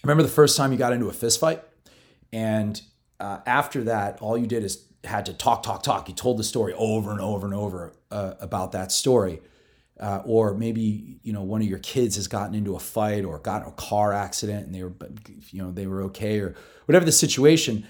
remember 0.03 0.23
the 0.23 0.29
first 0.29 0.57
time 0.57 0.73
you 0.73 0.79
got 0.79 0.93
into 0.93 1.09
a 1.09 1.13
fist 1.13 1.41
fight, 1.41 1.63
and 2.33 2.81
uh, 3.21 3.41
after 3.47 3.85
that, 3.85 4.21
all 4.21 4.37
you 4.37 4.47
did 4.47 4.65
is 4.65 4.87
had 5.05 5.27
to 5.27 5.35
talk, 5.35 5.63
talk, 5.63 5.83
talk. 5.83 6.09
You 6.09 6.15
told 6.15 6.39
the 6.39 6.45
story 6.45 6.73
over 6.75 7.11
and 7.11 7.21
over 7.21 7.47
and 7.47 7.55
over 7.55 7.93
uh, 8.11 8.35
about 8.41 8.73
that 8.73 8.91
story. 8.91 9.41
Uh, 10.01 10.21
or 10.25 10.55
maybe 10.55 11.21
you 11.23 11.33
know 11.33 11.43
one 11.43 11.61
of 11.61 11.69
your 11.69 11.79
kids 11.79 12.17
has 12.17 12.27
gotten 12.27 12.53
into 12.53 12.75
a 12.75 12.81
fight 12.81 13.25
or 13.25 13.39
gotten 13.39 13.69
a 13.69 13.73
car 13.73 14.13
accident 14.13 14.67
and 14.67 14.75
they 14.75 14.83
were 14.83 14.93
you 15.51 15.63
know 15.63 15.71
they 15.71 15.87
were 15.87 16.03
okay 16.03 16.41
or 16.41 16.57
whatever 16.87 17.05
the 17.05 17.13
situation 17.13 17.87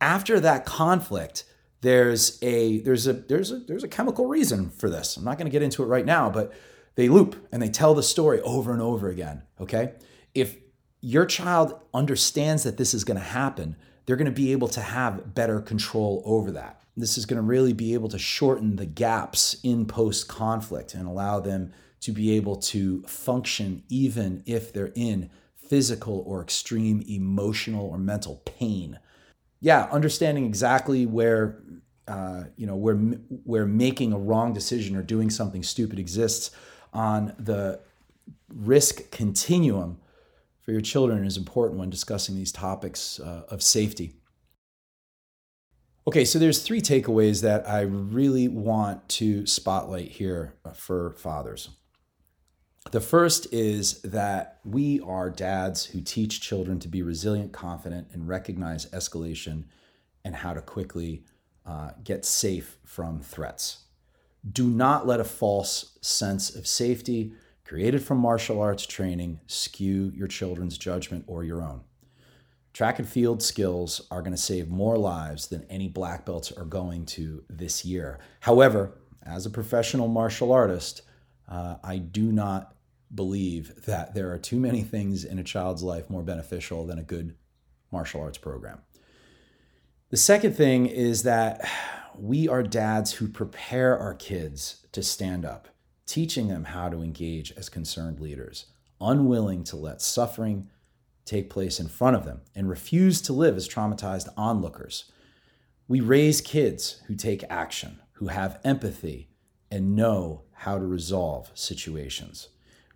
after 0.00 0.40
that 0.40 0.64
conflict 0.64 1.44
there's 1.82 2.38
a 2.42 2.80
there's 2.80 3.06
a 3.06 3.12
there's 3.12 3.52
a 3.52 3.58
there's 3.58 3.84
a 3.84 3.88
chemical 3.88 4.26
reason 4.26 4.70
for 4.70 4.88
this. 4.88 5.16
I'm 5.16 5.24
not 5.24 5.36
going 5.36 5.46
to 5.46 5.52
get 5.52 5.62
into 5.62 5.82
it 5.82 5.86
right 5.86 6.06
now 6.06 6.30
but 6.30 6.52
they 6.94 7.08
loop 7.08 7.48
and 7.52 7.62
they 7.62 7.68
tell 7.68 7.94
the 7.94 8.02
story 8.02 8.40
over 8.40 8.72
and 8.72 8.80
over 8.80 9.08
again 9.08 9.42
okay? 9.60 9.92
If 10.34 10.56
your 11.00 11.26
child 11.26 11.78
understands 11.92 12.62
that 12.62 12.76
this 12.78 12.94
is 12.94 13.04
going 13.04 13.18
to 13.18 13.24
happen 13.24 13.76
they're 14.06 14.16
going 14.16 14.26
to 14.26 14.32
be 14.32 14.52
able 14.52 14.68
to 14.68 14.80
have 14.80 15.34
better 15.34 15.60
control 15.60 16.22
over 16.24 16.50
that. 16.52 16.82
This 16.96 17.16
is 17.16 17.26
going 17.26 17.36
to 17.36 17.42
really 17.42 17.72
be 17.72 17.94
able 17.94 18.08
to 18.08 18.18
shorten 18.18 18.76
the 18.76 18.86
gaps 18.86 19.56
in 19.62 19.86
post 19.86 20.28
conflict 20.28 20.94
and 20.94 21.06
allow 21.06 21.40
them 21.40 21.72
to 22.00 22.12
be 22.12 22.32
able 22.32 22.56
to 22.56 23.02
function 23.02 23.84
even 23.88 24.42
if 24.44 24.72
they're 24.72 24.92
in 24.94 25.30
physical 25.68 26.22
or 26.26 26.42
extreme 26.42 27.02
emotional 27.08 27.86
or 27.86 27.96
mental 27.96 28.42
pain. 28.44 28.98
Yeah, 29.62 29.88
understanding 29.92 30.44
exactly 30.44 31.06
where 31.06 31.62
uh, 32.08 32.44
you 32.56 32.66
know 32.66 32.74
where 32.74 32.96
where 32.96 33.64
making 33.64 34.12
a 34.12 34.18
wrong 34.18 34.52
decision 34.52 34.96
or 34.96 35.02
doing 35.02 35.30
something 35.30 35.62
stupid 35.62 36.00
exists 36.00 36.50
on 36.92 37.32
the 37.38 37.80
risk 38.52 39.12
continuum 39.12 39.98
for 40.60 40.72
your 40.72 40.80
children 40.80 41.24
is 41.24 41.36
important 41.36 41.78
when 41.78 41.90
discussing 41.90 42.34
these 42.34 42.50
topics 42.50 43.20
uh, 43.20 43.44
of 43.48 43.62
safety. 43.62 44.14
Okay, 46.08 46.24
so 46.24 46.40
there's 46.40 46.60
three 46.64 46.80
takeaways 46.80 47.42
that 47.42 47.68
I 47.68 47.82
really 47.82 48.48
want 48.48 49.08
to 49.10 49.46
spotlight 49.46 50.08
here 50.08 50.54
for 50.74 51.14
fathers. 51.18 51.68
The 52.92 53.00
first 53.00 53.50
is 53.54 54.02
that 54.02 54.58
we 54.66 55.00
are 55.00 55.30
dads 55.30 55.86
who 55.86 56.02
teach 56.02 56.42
children 56.42 56.78
to 56.80 56.88
be 56.88 57.02
resilient, 57.02 57.50
confident, 57.50 58.08
and 58.12 58.28
recognize 58.28 58.84
escalation 58.90 59.64
and 60.26 60.36
how 60.36 60.52
to 60.52 60.60
quickly 60.60 61.24
uh, 61.64 61.92
get 62.04 62.26
safe 62.26 62.76
from 62.84 63.20
threats. 63.20 63.84
Do 64.46 64.68
not 64.68 65.06
let 65.06 65.20
a 65.20 65.24
false 65.24 65.96
sense 66.02 66.54
of 66.54 66.66
safety 66.66 67.32
created 67.64 68.02
from 68.02 68.18
martial 68.18 68.60
arts 68.60 68.84
training 68.84 69.40
skew 69.46 70.12
your 70.14 70.28
children's 70.28 70.76
judgment 70.76 71.24
or 71.26 71.44
your 71.44 71.62
own. 71.62 71.80
Track 72.74 72.98
and 72.98 73.08
field 73.08 73.42
skills 73.42 74.02
are 74.10 74.20
going 74.20 74.36
to 74.36 74.36
save 74.36 74.68
more 74.68 74.98
lives 74.98 75.46
than 75.46 75.64
any 75.70 75.88
black 75.88 76.26
belts 76.26 76.52
are 76.52 76.66
going 76.66 77.06
to 77.06 77.42
this 77.48 77.86
year. 77.86 78.18
However, 78.40 78.92
as 79.22 79.46
a 79.46 79.50
professional 79.50 80.08
martial 80.08 80.52
artist, 80.52 81.00
uh, 81.48 81.76
I 81.82 81.96
do 81.98 82.32
not 82.32 82.71
believe 83.14 83.84
that 83.84 84.14
there 84.14 84.32
are 84.32 84.38
too 84.38 84.58
many 84.58 84.82
things 84.82 85.24
in 85.24 85.38
a 85.38 85.44
child's 85.44 85.82
life 85.82 86.08
more 86.08 86.22
beneficial 86.22 86.86
than 86.86 86.98
a 86.98 87.04
good 87.04 87.34
martial 87.90 88.20
arts 88.20 88.38
program. 88.38 88.80
The 90.10 90.16
second 90.16 90.56
thing 90.56 90.86
is 90.86 91.22
that 91.22 91.68
we 92.16 92.48
are 92.48 92.62
dads 92.62 93.12
who 93.12 93.28
prepare 93.28 93.98
our 93.98 94.14
kids 94.14 94.86
to 94.92 95.02
stand 95.02 95.44
up, 95.44 95.68
teaching 96.06 96.48
them 96.48 96.64
how 96.64 96.88
to 96.88 97.02
engage 97.02 97.52
as 97.52 97.68
concerned 97.68 98.20
leaders, 98.20 98.66
unwilling 99.00 99.64
to 99.64 99.76
let 99.76 100.02
suffering, 100.02 100.68
take 101.24 101.50
place 101.50 101.78
in 101.80 101.88
front 101.88 102.16
of 102.16 102.24
them 102.24 102.42
and 102.54 102.68
refuse 102.68 103.20
to 103.22 103.32
live 103.32 103.56
as 103.56 103.68
traumatized 103.68 104.28
onlookers. 104.36 105.10
We 105.88 106.00
raise 106.00 106.40
kids 106.40 107.02
who 107.06 107.14
take 107.14 107.44
action, 107.48 108.00
who 108.14 108.28
have 108.28 108.60
empathy, 108.64 109.30
and 109.70 109.96
know 109.96 110.42
how 110.52 110.78
to 110.78 110.84
resolve 110.84 111.50
situations. 111.54 112.48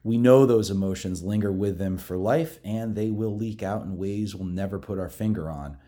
We 0.06 0.18
know 0.18 0.46
those 0.46 0.70
emotions 0.70 1.24
linger 1.24 1.50
with 1.50 1.78
them 1.78 1.98
for 1.98 2.16
life 2.16 2.60
and 2.62 2.94
they 2.94 3.10
will 3.10 3.36
leak 3.36 3.64
out 3.64 3.82
in 3.82 3.96
ways 3.96 4.36
we'll 4.36 4.46
never 4.46 4.78
put 4.78 5.00
our 5.00 5.08
finger 5.08 5.50
on. 5.50 5.78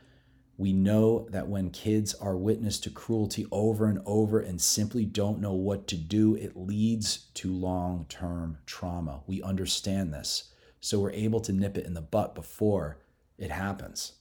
We 0.56 0.72
know 0.72 1.28
that 1.30 1.46
when 1.46 1.70
kids 1.70 2.16
are 2.16 2.36
witness 2.36 2.80
to 2.80 2.90
cruelty 2.90 3.46
over 3.52 3.86
and 3.86 4.00
over 4.04 4.40
and 4.40 4.60
simply 4.60 5.04
don't 5.04 5.38
know 5.38 5.52
what 5.52 5.86
to 5.86 5.96
do, 5.96 6.34
it 6.34 6.56
leads 6.56 7.28
to 7.34 7.52
long 7.52 8.06
term 8.08 8.58
trauma. 8.66 9.20
We 9.28 9.40
understand 9.40 10.12
this 10.12 10.50
so 10.80 10.98
we're 10.98 11.12
able 11.12 11.38
to 11.38 11.52
nip 11.52 11.78
it 11.78 11.86
in 11.86 11.94
the 11.94 12.00
butt 12.00 12.34
before 12.34 12.98
it 13.38 13.52
happens. 13.52 14.14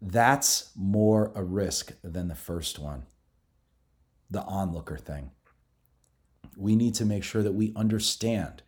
That's 0.00 0.72
more 0.74 1.30
a 1.36 1.44
risk 1.44 1.92
than 2.02 2.26
the 2.26 2.34
first 2.34 2.80
one, 2.80 3.04
the 4.28 4.42
onlooker 4.42 4.96
thing. 4.96 5.30
We 6.62 6.76
need 6.76 6.94
to 6.94 7.04
make 7.04 7.24
sure 7.24 7.42
that 7.42 7.52
we 7.52 7.72
understand 7.74 8.62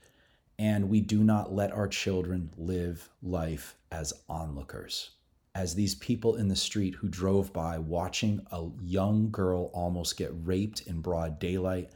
and 0.58 0.88
we 0.88 1.00
do 1.00 1.22
not 1.22 1.52
let 1.52 1.72
our 1.72 1.88
children 1.88 2.50
live 2.56 3.08
life 3.22 3.76
as 3.90 4.12
onlookers. 4.28 5.10
As 5.54 5.74
these 5.74 5.94
people 5.94 6.34
in 6.34 6.48
the 6.48 6.56
street 6.56 6.96
who 6.96 7.08
drove 7.08 7.52
by 7.52 7.78
watching 7.78 8.44
a 8.50 8.66
young 8.82 9.30
girl 9.30 9.70
almost 9.72 10.16
get 10.16 10.32
raped 10.32 10.80
in 10.82 11.00
broad 11.00 11.38
daylight, 11.38 11.90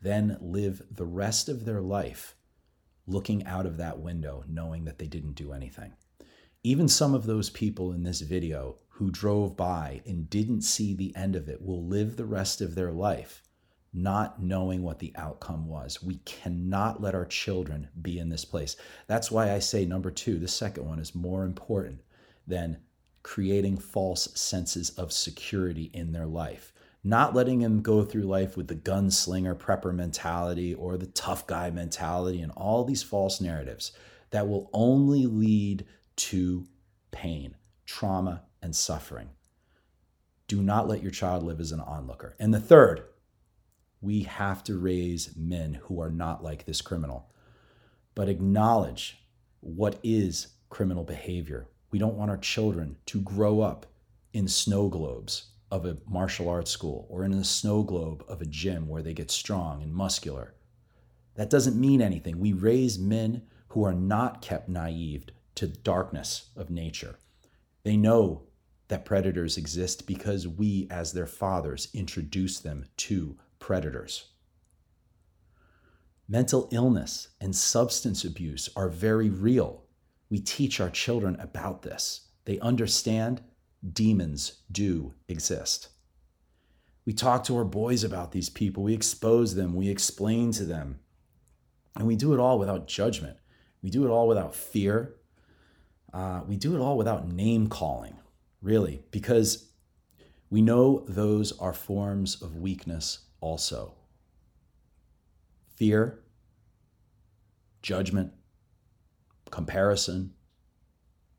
then 0.00 0.38
live 0.40 0.82
the 0.90 1.04
rest 1.04 1.48
of 1.48 1.64
their 1.64 1.80
life 1.80 2.36
looking 3.06 3.44
out 3.44 3.66
of 3.66 3.76
that 3.76 3.98
window, 3.98 4.44
knowing 4.48 4.84
that 4.84 4.98
they 4.98 5.08
didn't 5.08 5.32
do 5.32 5.52
anything. 5.52 5.92
Even 6.62 6.86
some 6.86 7.14
of 7.14 7.26
those 7.26 7.50
people 7.50 7.92
in 7.92 8.04
this 8.04 8.20
video 8.20 8.76
who 8.88 9.10
drove 9.10 9.56
by 9.56 10.00
and 10.06 10.30
didn't 10.30 10.62
see 10.62 10.94
the 10.94 11.14
end 11.16 11.34
of 11.34 11.48
it 11.48 11.60
will 11.60 11.84
live 11.84 12.16
the 12.16 12.24
rest 12.24 12.60
of 12.60 12.76
their 12.76 12.92
life 12.92 13.42
not 13.92 14.40
knowing 14.42 14.82
what 14.82 14.98
the 14.98 15.12
outcome 15.16 15.66
was. 15.66 16.02
We 16.02 16.16
cannot 16.24 17.02
let 17.02 17.14
our 17.14 17.24
children 17.26 17.88
be 18.00 18.18
in 18.18 18.28
this 18.28 18.44
place. 18.44 18.76
That's 19.08 19.30
why 19.30 19.52
I 19.52 19.58
say 19.58 19.84
number 19.84 20.10
two, 20.10 20.38
the 20.38 20.48
second 20.48 20.86
one 20.86 21.00
is 21.00 21.14
more 21.14 21.44
important 21.44 22.00
than 22.46 22.78
creating 23.22 23.78
false 23.78 24.28
senses 24.34 24.90
of 24.90 25.12
security 25.12 25.90
in 25.92 26.12
their 26.12 26.26
life. 26.26 26.72
Not 27.02 27.34
letting 27.34 27.60
them 27.60 27.82
go 27.82 28.04
through 28.04 28.22
life 28.22 28.56
with 28.56 28.68
the 28.68 28.74
gunslinger 28.74 29.56
prepper 29.56 29.94
mentality 29.94 30.74
or 30.74 30.96
the 30.96 31.06
tough 31.06 31.46
guy 31.46 31.70
mentality 31.70 32.42
and 32.42 32.52
all 32.52 32.84
these 32.84 33.02
false 33.02 33.40
narratives 33.40 33.92
that 34.30 34.48
will 34.48 34.70
only 34.72 35.26
lead 35.26 35.86
to 36.16 36.66
pain, 37.10 37.56
trauma, 37.86 38.42
and 38.62 38.76
suffering. 38.76 39.30
Do 40.46 40.62
not 40.62 40.88
let 40.88 41.02
your 41.02 41.10
child 41.10 41.42
live 41.42 41.60
as 41.60 41.72
an 41.72 41.80
onlooker. 41.80 42.36
And 42.38 42.52
the 42.52 42.60
third, 42.60 43.02
we 44.00 44.22
have 44.22 44.64
to 44.64 44.78
raise 44.78 45.36
men 45.36 45.74
who 45.74 46.00
are 46.00 46.10
not 46.10 46.42
like 46.42 46.64
this 46.64 46.80
criminal, 46.80 47.30
but 48.14 48.28
acknowledge 48.28 49.22
what 49.60 49.98
is 50.02 50.48
criminal 50.70 51.04
behavior. 51.04 51.66
We 51.90 51.98
don't 51.98 52.16
want 52.16 52.30
our 52.30 52.38
children 52.38 52.96
to 53.06 53.20
grow 53.20 53.60
up 53.60 53.86
in 54.32 54.48
snow 54.48 54.88
globes 54.88 55.50
of 55.70 55.84
a 55.84 55.98
martial 56.08 56.48
arts 56.48 56.70
school 56.70 57.06
or 57.08 57.24
in 57.24 57.32
the 57.32 57.44
snow 57.44 57.82
globe 57.82 58.24
of 58.28 58.40
a 58.40 58.46
gym 58.46 58.88
where 58.88 59.02
they 59.02 59.14
get 59.14 59.30
strong 59.30 59.82
and 59.82 59.92
muscular. 59.92 60.54
That 61.34 61.50
doesn't 61.50 61.80
mean 61.80 62.00
anything. 62.00 62.38
We 62.38 62.52
raise 62.52 62.98
men 62.98 63.42
who 63.68 63.84
are 63.84 63.94
not 63.94 64.42
kept 64.42 64.68
naive 64.68 65.26
to 65.56 65.68
darkness 65.68 66.50
of 66.56 66.70
nature. 66.70 67.16
They 67.82 67.96
know 67.96 68.42
that 68.88 69.04
predators 69.04 69.56
exist 69.56 70.06
because 70.06 70.48
we, 70.48 70.88
as 70.90 71.12
their 71.12 71.26
fathers, 71.26 71.88
introduce 71.94 72.58
them 72.58 72.86
to 72.96 73.38
predators. 73.60 74.26
Mental 76.28 76.68
illness 76.72 77.28
and 77.40 77.54
substance 77.54 78.24
abuse 78.24 78.68
are 78.74 78.88
very 78.88 79.30
real. 79.30 79.84
We 80.28 80.38
teach 80.38 80.80
our 80.80 80.90
children 80.90 81.36
about 81.40 81.82
this. 81.82 82.28
They 82.44 82.58
understand 82.60 83.42
demons 83.92 84.62
do 84.70 85.14
exist. 85.28 85.88
We 87.04 87.12
talk 87.12 87.44
to 87.44 87.56
our 87.56 87.64
boys 87.64 88.04
about 88.04 88.32
these 88.32 88.48
people. 88.48 88.82
We 88.82 88.94
expose 88.94 89.54
them. 89.54 89.74
We 89.74 89.88
explain 89.88 90.52
to 90.52 90.64
them. 90.64 91.00
And 91.96 92.06
we 92.06 92.14
do 92.16 92.32
it 92.32 92.40
all 92.40 92.58
without 92.58 92.86
judgment. 92.86 93.36
We 93.82 93.90
do 93.90 94.04
it 94.04 94.10
all 94.10 94.28
without 94.28 94.54
fear. 94.54 95.16
Uh, 96.12 96.42
we 96.46 96.56
do 96.56 96.76
it 96.76 96.80
all 96.80 96.96
without 96.96 97.28
name 97.28 97.68
calling, 97.68 98.18
really, 98.62 99.02
because 99.10 99.70
we 100.50 100.62
know 100.62 101.04
those 101.08 101.56
are 101.58 101.72
forms 101.72 102.40
of 102.42 102.56
weakness 102.56 103.20
also 103.40 103.94
fear, 105.76 106.20
judgment, 107.82 108.32
comparison, 109.50 110.32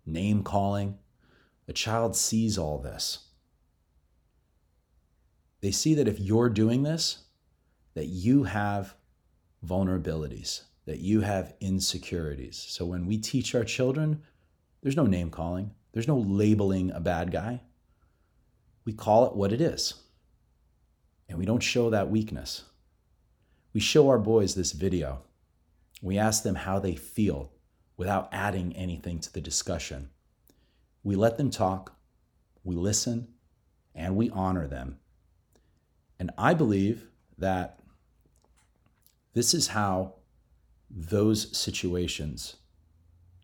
name 0.05 0.43
calling. 0.43 0.97
A 1.67 1.73
child 1.73 2.15
sees 2.15 2.57
all 2.57 2.79
this. 2.79 3.29
They 5.61 5.71
see 5.71 5.93
that 5.93 6.07
if 6.07 6.19
you're 6.19 6.49
doing 6.49 6.83
this, 6.83 7.19
that 7.93 8.07
you 8.07 8.43
have 8.45 8.95
vulnerabilities, 9.65 10.63
that 10.85 10.99
you 10.99 11.21
have 11.21 11.53
insecurities. 11.59 12.57
So 12.57 12.85
when 12.85 13.05
we 13.05 13.17
teach 13.17 13.53
our 13.53 13.63
children, 13.63 14.23
there's 14.81 14.97
no 14.97 15.05
name 15.05 15.29
calling, 15.29 15.71
there's 15.93 16.07
no 16.07 16.17
labeling 16.17 16.91
a 16.91 16.99
bad 16.99 17.31
guy. 17.31 17.61
We 18.85 18.93
call 18.93 19.27
it 19.27 19.35
what 19.35 19.53
it 19.53 19.61
is 19.61 19.93
and 21.31 21.39
we 21.39 21.45
don't 21.45 21.63
show 21.63 21.89
that 21.89 22.09
weakness. 22.09 22.65
We 23.71 23.79
show 23.79 24.09
our 24.09 24.19
boys 24.19 24.53
this 24.53 24.73
video. 24.73 25.21
We 26.01 26.17
ask 26.17 26.43
them 26.43 26.55
how 26.55 26.79
they 26.79 26.95
feel 26.95 27.53
without 27.95 28.27
adding 28.33 28.75
anything 28.75 29.19
to 29.21 29.31
the 29.33 29.39
discussion. 29.39 30.09
We 31.03 31.15
let 31.15 31.37
them 31.37 31.49
talk, 31.49 31.95
we 32.65 32.75
listen, 32.75 33.29
and 33.95 34.17
we 34.17 34.29
honor 34.31 34.67
them. 34.67 34.99
And 36.19 36.31
I 36.37 36.53
believe 36.53 37.07
that 37.37 37.79
this 39.33 39.53
is 39.53 39.69
how 39.69 40.15
those 40.89 41.57
situations 41.57 42.57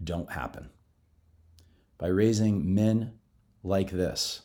don't 0.04 0.34
happen. 0.34 0.72
By 1.98 2.08
raising 2.08 2.76
men 2.76 3.14
like 3.64 3.92
this 3.92 4.42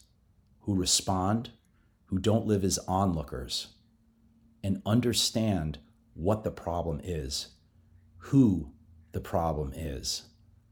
who 0.61 0.76
respond 0.76 1.50
who 2.12 2.18
don't 2.18 2.46
live 2.46 2.62
as 2.62 2.79
onlookers 2.87 3.68
and 4.62 4.83
understand 4.85 5.79
what 6.12 6.44
the 6.44 6.51
problem 6.51 7.01
is, 7.03 7.55
who 8.18 8.70
the 9.12 9.20
problem 9.20 9.72
is, 9.75 10.25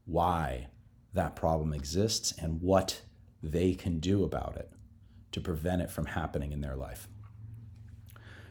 why 0.05 0.67
that 1.15 1.35
problem 1.35 1.73
exists, 1.73 2.31
and 2.37 2.61
what 2.61 3.01
they 3.41 3.73
can 3.73 3.99
do 3.99 4.23
about 4.23 4.55
it 4.55 4.71
to 5.31 5.41
prevent 5.41 5.81
it 5.81 5.89
from 5.89 6.05
happening 6.05 6.51
in 6.51 6.61
their 6.61 6.75
life. 6.75 7.07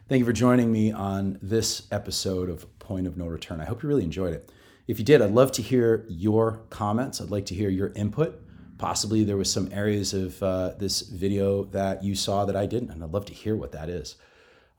Thank 0.08 0.18
you 0.18 0.26
for 0.26 0.32
joining 0.32 0.72
me 0.72 0.90
on 0.90 1.38
this 1.40 1.86
episode 1.92 2.50
of 2.50 2.76
Point 2.80 3.06
of 3.06 3.16
No 3.16 3.26
Return. 3.26 3.60
I 3.60 3.66
hope 3.66 3.84
you 3.84 3.88
really 3.88 4.02
enjoyed 4.02 4.34
it. 4.34 4.50
If 4.88 4.98
you 4.98 5.04
did, 5.04 5.22
I'd 5.22 5.30
love 5.30 5.52
to 5.52 5.62
hear 5.62 6.04
your 6.08 6.62
comments. 6.70 7.20
I'd 7.20 7.30
like 7.30 7.46
to 7.46 7.54
hear 7.54 7.70
your 7.70 7.92
input 7.94 8.42
possibly 8.80 9.24
there 9.24 9.36
was 9.36 9.52
some 9.52 9.68
areas 9.72 10.14
of 10.14 10.42
uh, 10.42 10.72
this 10.78 11.02
video 11.02 11.64
that 11.64 12.02
you 12.02 12.14
saw 12.14 12.46
that 12.46 12.56
I 12.56 12.64
didn't, 12.64 12.90
and 12.90 13.04
I'd 13.04 13.12
love 13.12 13.26
to 13.26 13.34
hear 13.34 13.54
what 13.54 13.72
that 13.72 13.90
is. 13.90 14.16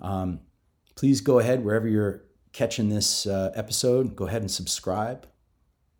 Um, 0.02 0.40
please 0.96 1.22
go 1.22 1.38
ahead 1.38 1.64
wherever 1.64 1.88
you're 1.88 2.24
catching 2.52 2.90
this 2.90 3.28
uh, 3.28 3.52
episode. 3.54 4.16
Go 4.16 4.26
ahead 4.26 4.42
and 4.42 4.50
subscribe. 4.50 5.28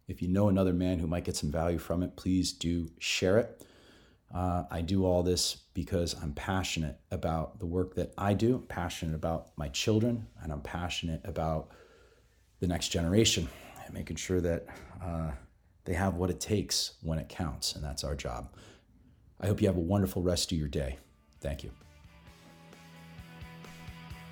If 0.08 0.20
you 0.22 0.28
know 0.28 0.50
another 0.50 0.74
man 0.74 0.98
who 0.98 1.06
might 1.06 1.26
get 1.26 1.36
some 1.36 1.52
value 1.52 1.78
from 1.78 2.02
it, 2.02 2.18
please 2.18 2.52
do 2.52 2.90
share 2.98 3.38
it. 3.38 3.64
Uh, 4.34 4.64
I 4.72 4.82
do 4.82 5.06
all 5.06 5.22
this 5.22 5.58
because 5.76 6.16
I'm 6.24 6.34
passionate 6.34 6.98
about 7.12 7.60
the 7.60 7.68
work 7.68 7.94
that 7.96 8.14
I 8.18 8.34
do. 8.34 8.56
I'm 8.56 8.64
passionate 8.64 9.14
about 9.14 9.50
my 9.58 9.68
children, 9.68 10.26
and 10.42 10.52
I'm 10.52 10.62
passionate 10.62 11.22
about 11.24 11.70
the 12.62 12.68
next 12.68 12.90
generation 12.90 13.48
and 13.86 13.94
making 13.94 14.16
sure 14.16 14.42
that 14.42 14.66
uh, 15.04 15.32
they 15.92 15.98
have 15.98 16.16
what 16.16 16.30
it 16.30 16.40
takes 16.40 16.94
when 17.02 17.20
it 17.20 17.28
counts, 17.28 17.76
and 17.76 17.84
that's 17.84 18.06
our 18.06 18.16
job. 18.16 18.48
I 19.42 19.48
hope 19.48 19.60
you 19.60 19.68
have 19.68 19.76
a 19.76 19.82
wonderful 19.82 20.22
rest 20.22 20.54
of 20.54 20.58
your 20.58 20.70
day. 20.70 20.98
Thank 21.42 21.66
you. 21.66 21.72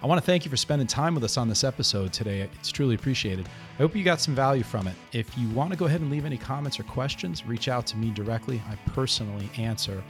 I 0.02 0.08
want 0.08 0.22
to 0.22 0.26
thank 0.26 0.46
you 0.46 0.52
for 0.52 0.56
spending 0.56 0.88
time 0.88 1.14
with 1.14 1.26
us 1.26 1.36
on 1.36 1.50
this 1.50 1.66
episode 1.66 2.14
today. 2.14 2.48
It's 2.60 2.72
truly 2.72 2.96
appreciated. 2.96 3.50
I 3.74 3.82
hope 3.82 3.94
you 3.94 4.06
got 4.06 4.22
some 4.22 4.34
value 4.34 4.64
from 4.64 4.88
it. 4.88 4.96
If 5.12 5.38
you 5.38 5.50
want 5.50 5.72
to 5.72 5.78
go 5.78 5.84
ahead 5.84 6.00
and 6.00 6.10
leave 6.10 6.24
any 6.24 6.38
comments 6.38 6.80
or 6.80 6.84
questions, 6.84 7.46
reach 7.46 7.68
out 7.68 7.86
to 7.88 7.98
me 7.98 8.12
directly. 8.12 8.62
I 8.70 8.76
personally 8.92 9.50
answer 9.58 10.02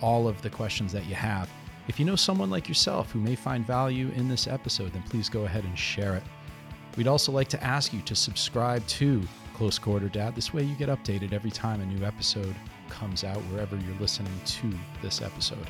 all 0.00 0.26
of 0.26 0.40
the 0.40 0.48
questions 0.48 0.90
that 0.94 1.04
you 1.04 1.16
have. 1.16 1.50
If 1.86 2.00
you 2.00 2.06
know 2.06 2.16
someone 2.16 2.48
like 2.48 2.66
yourself 2.66 3.12
who 3.12 3.20
may 3.20 3.34
find 3.34 3.66
value 3.66 4.10
in 4.16 4.26
this 4.26 4.46
episode, 4.46 4.94
then 4.94 5.02
please 5.02 5.28
go 5.28 5.44
ahead 5.44 5.64
and 5.64 5.78
share 5.78 6.16
it. 6.16 6.22
We'd 6.96 7.08
also 7.08 7.30
like 7.30 7.48
to 7.48 7.62
ask 7.62 7.92
you 7.92 8.00
to 8.00 8.14
subscribe 8.14 8.86
to 8.86 9.22
Close 9.58 9.76
Quarter 9.76 10.08
Dad. 10.08 10.36
This 10.36 10.54
way 10.54 10.62
you 10.62 10.76
get 10.76 10.88
updated 10.88 11.32
every 11.32 11.50
time 11.50 11.80
a 11.80 11.84
new 11.84 12.06
episode 12.06 12.54
comes 12.88 13.24
out, 13.24 13.38
wherever 13.50 13.76
you're 13.76 13.98
listening 13.98 14.32
to 14.46 14.72
this 15.02 15.20
episode. 15.20 15.68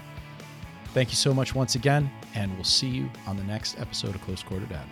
Thank 0.93 1.09
you 1.09 1.17
so 1.17 1.33
much 1.33 1.55
once 1.55 1.75
again, 1.75 2.11
and 2.35 2.55
we'll 2.55 2.65
see 2.65 2.89
you 2.89 3.09
on 3.27 3.39
the 3.39 3.45
next 3.45 3.81
episode 3.81 4.15
of 4.15 4.21
Close 4.21 4.43
Quarter 4.43 4.67
Dad. 4.67 4.85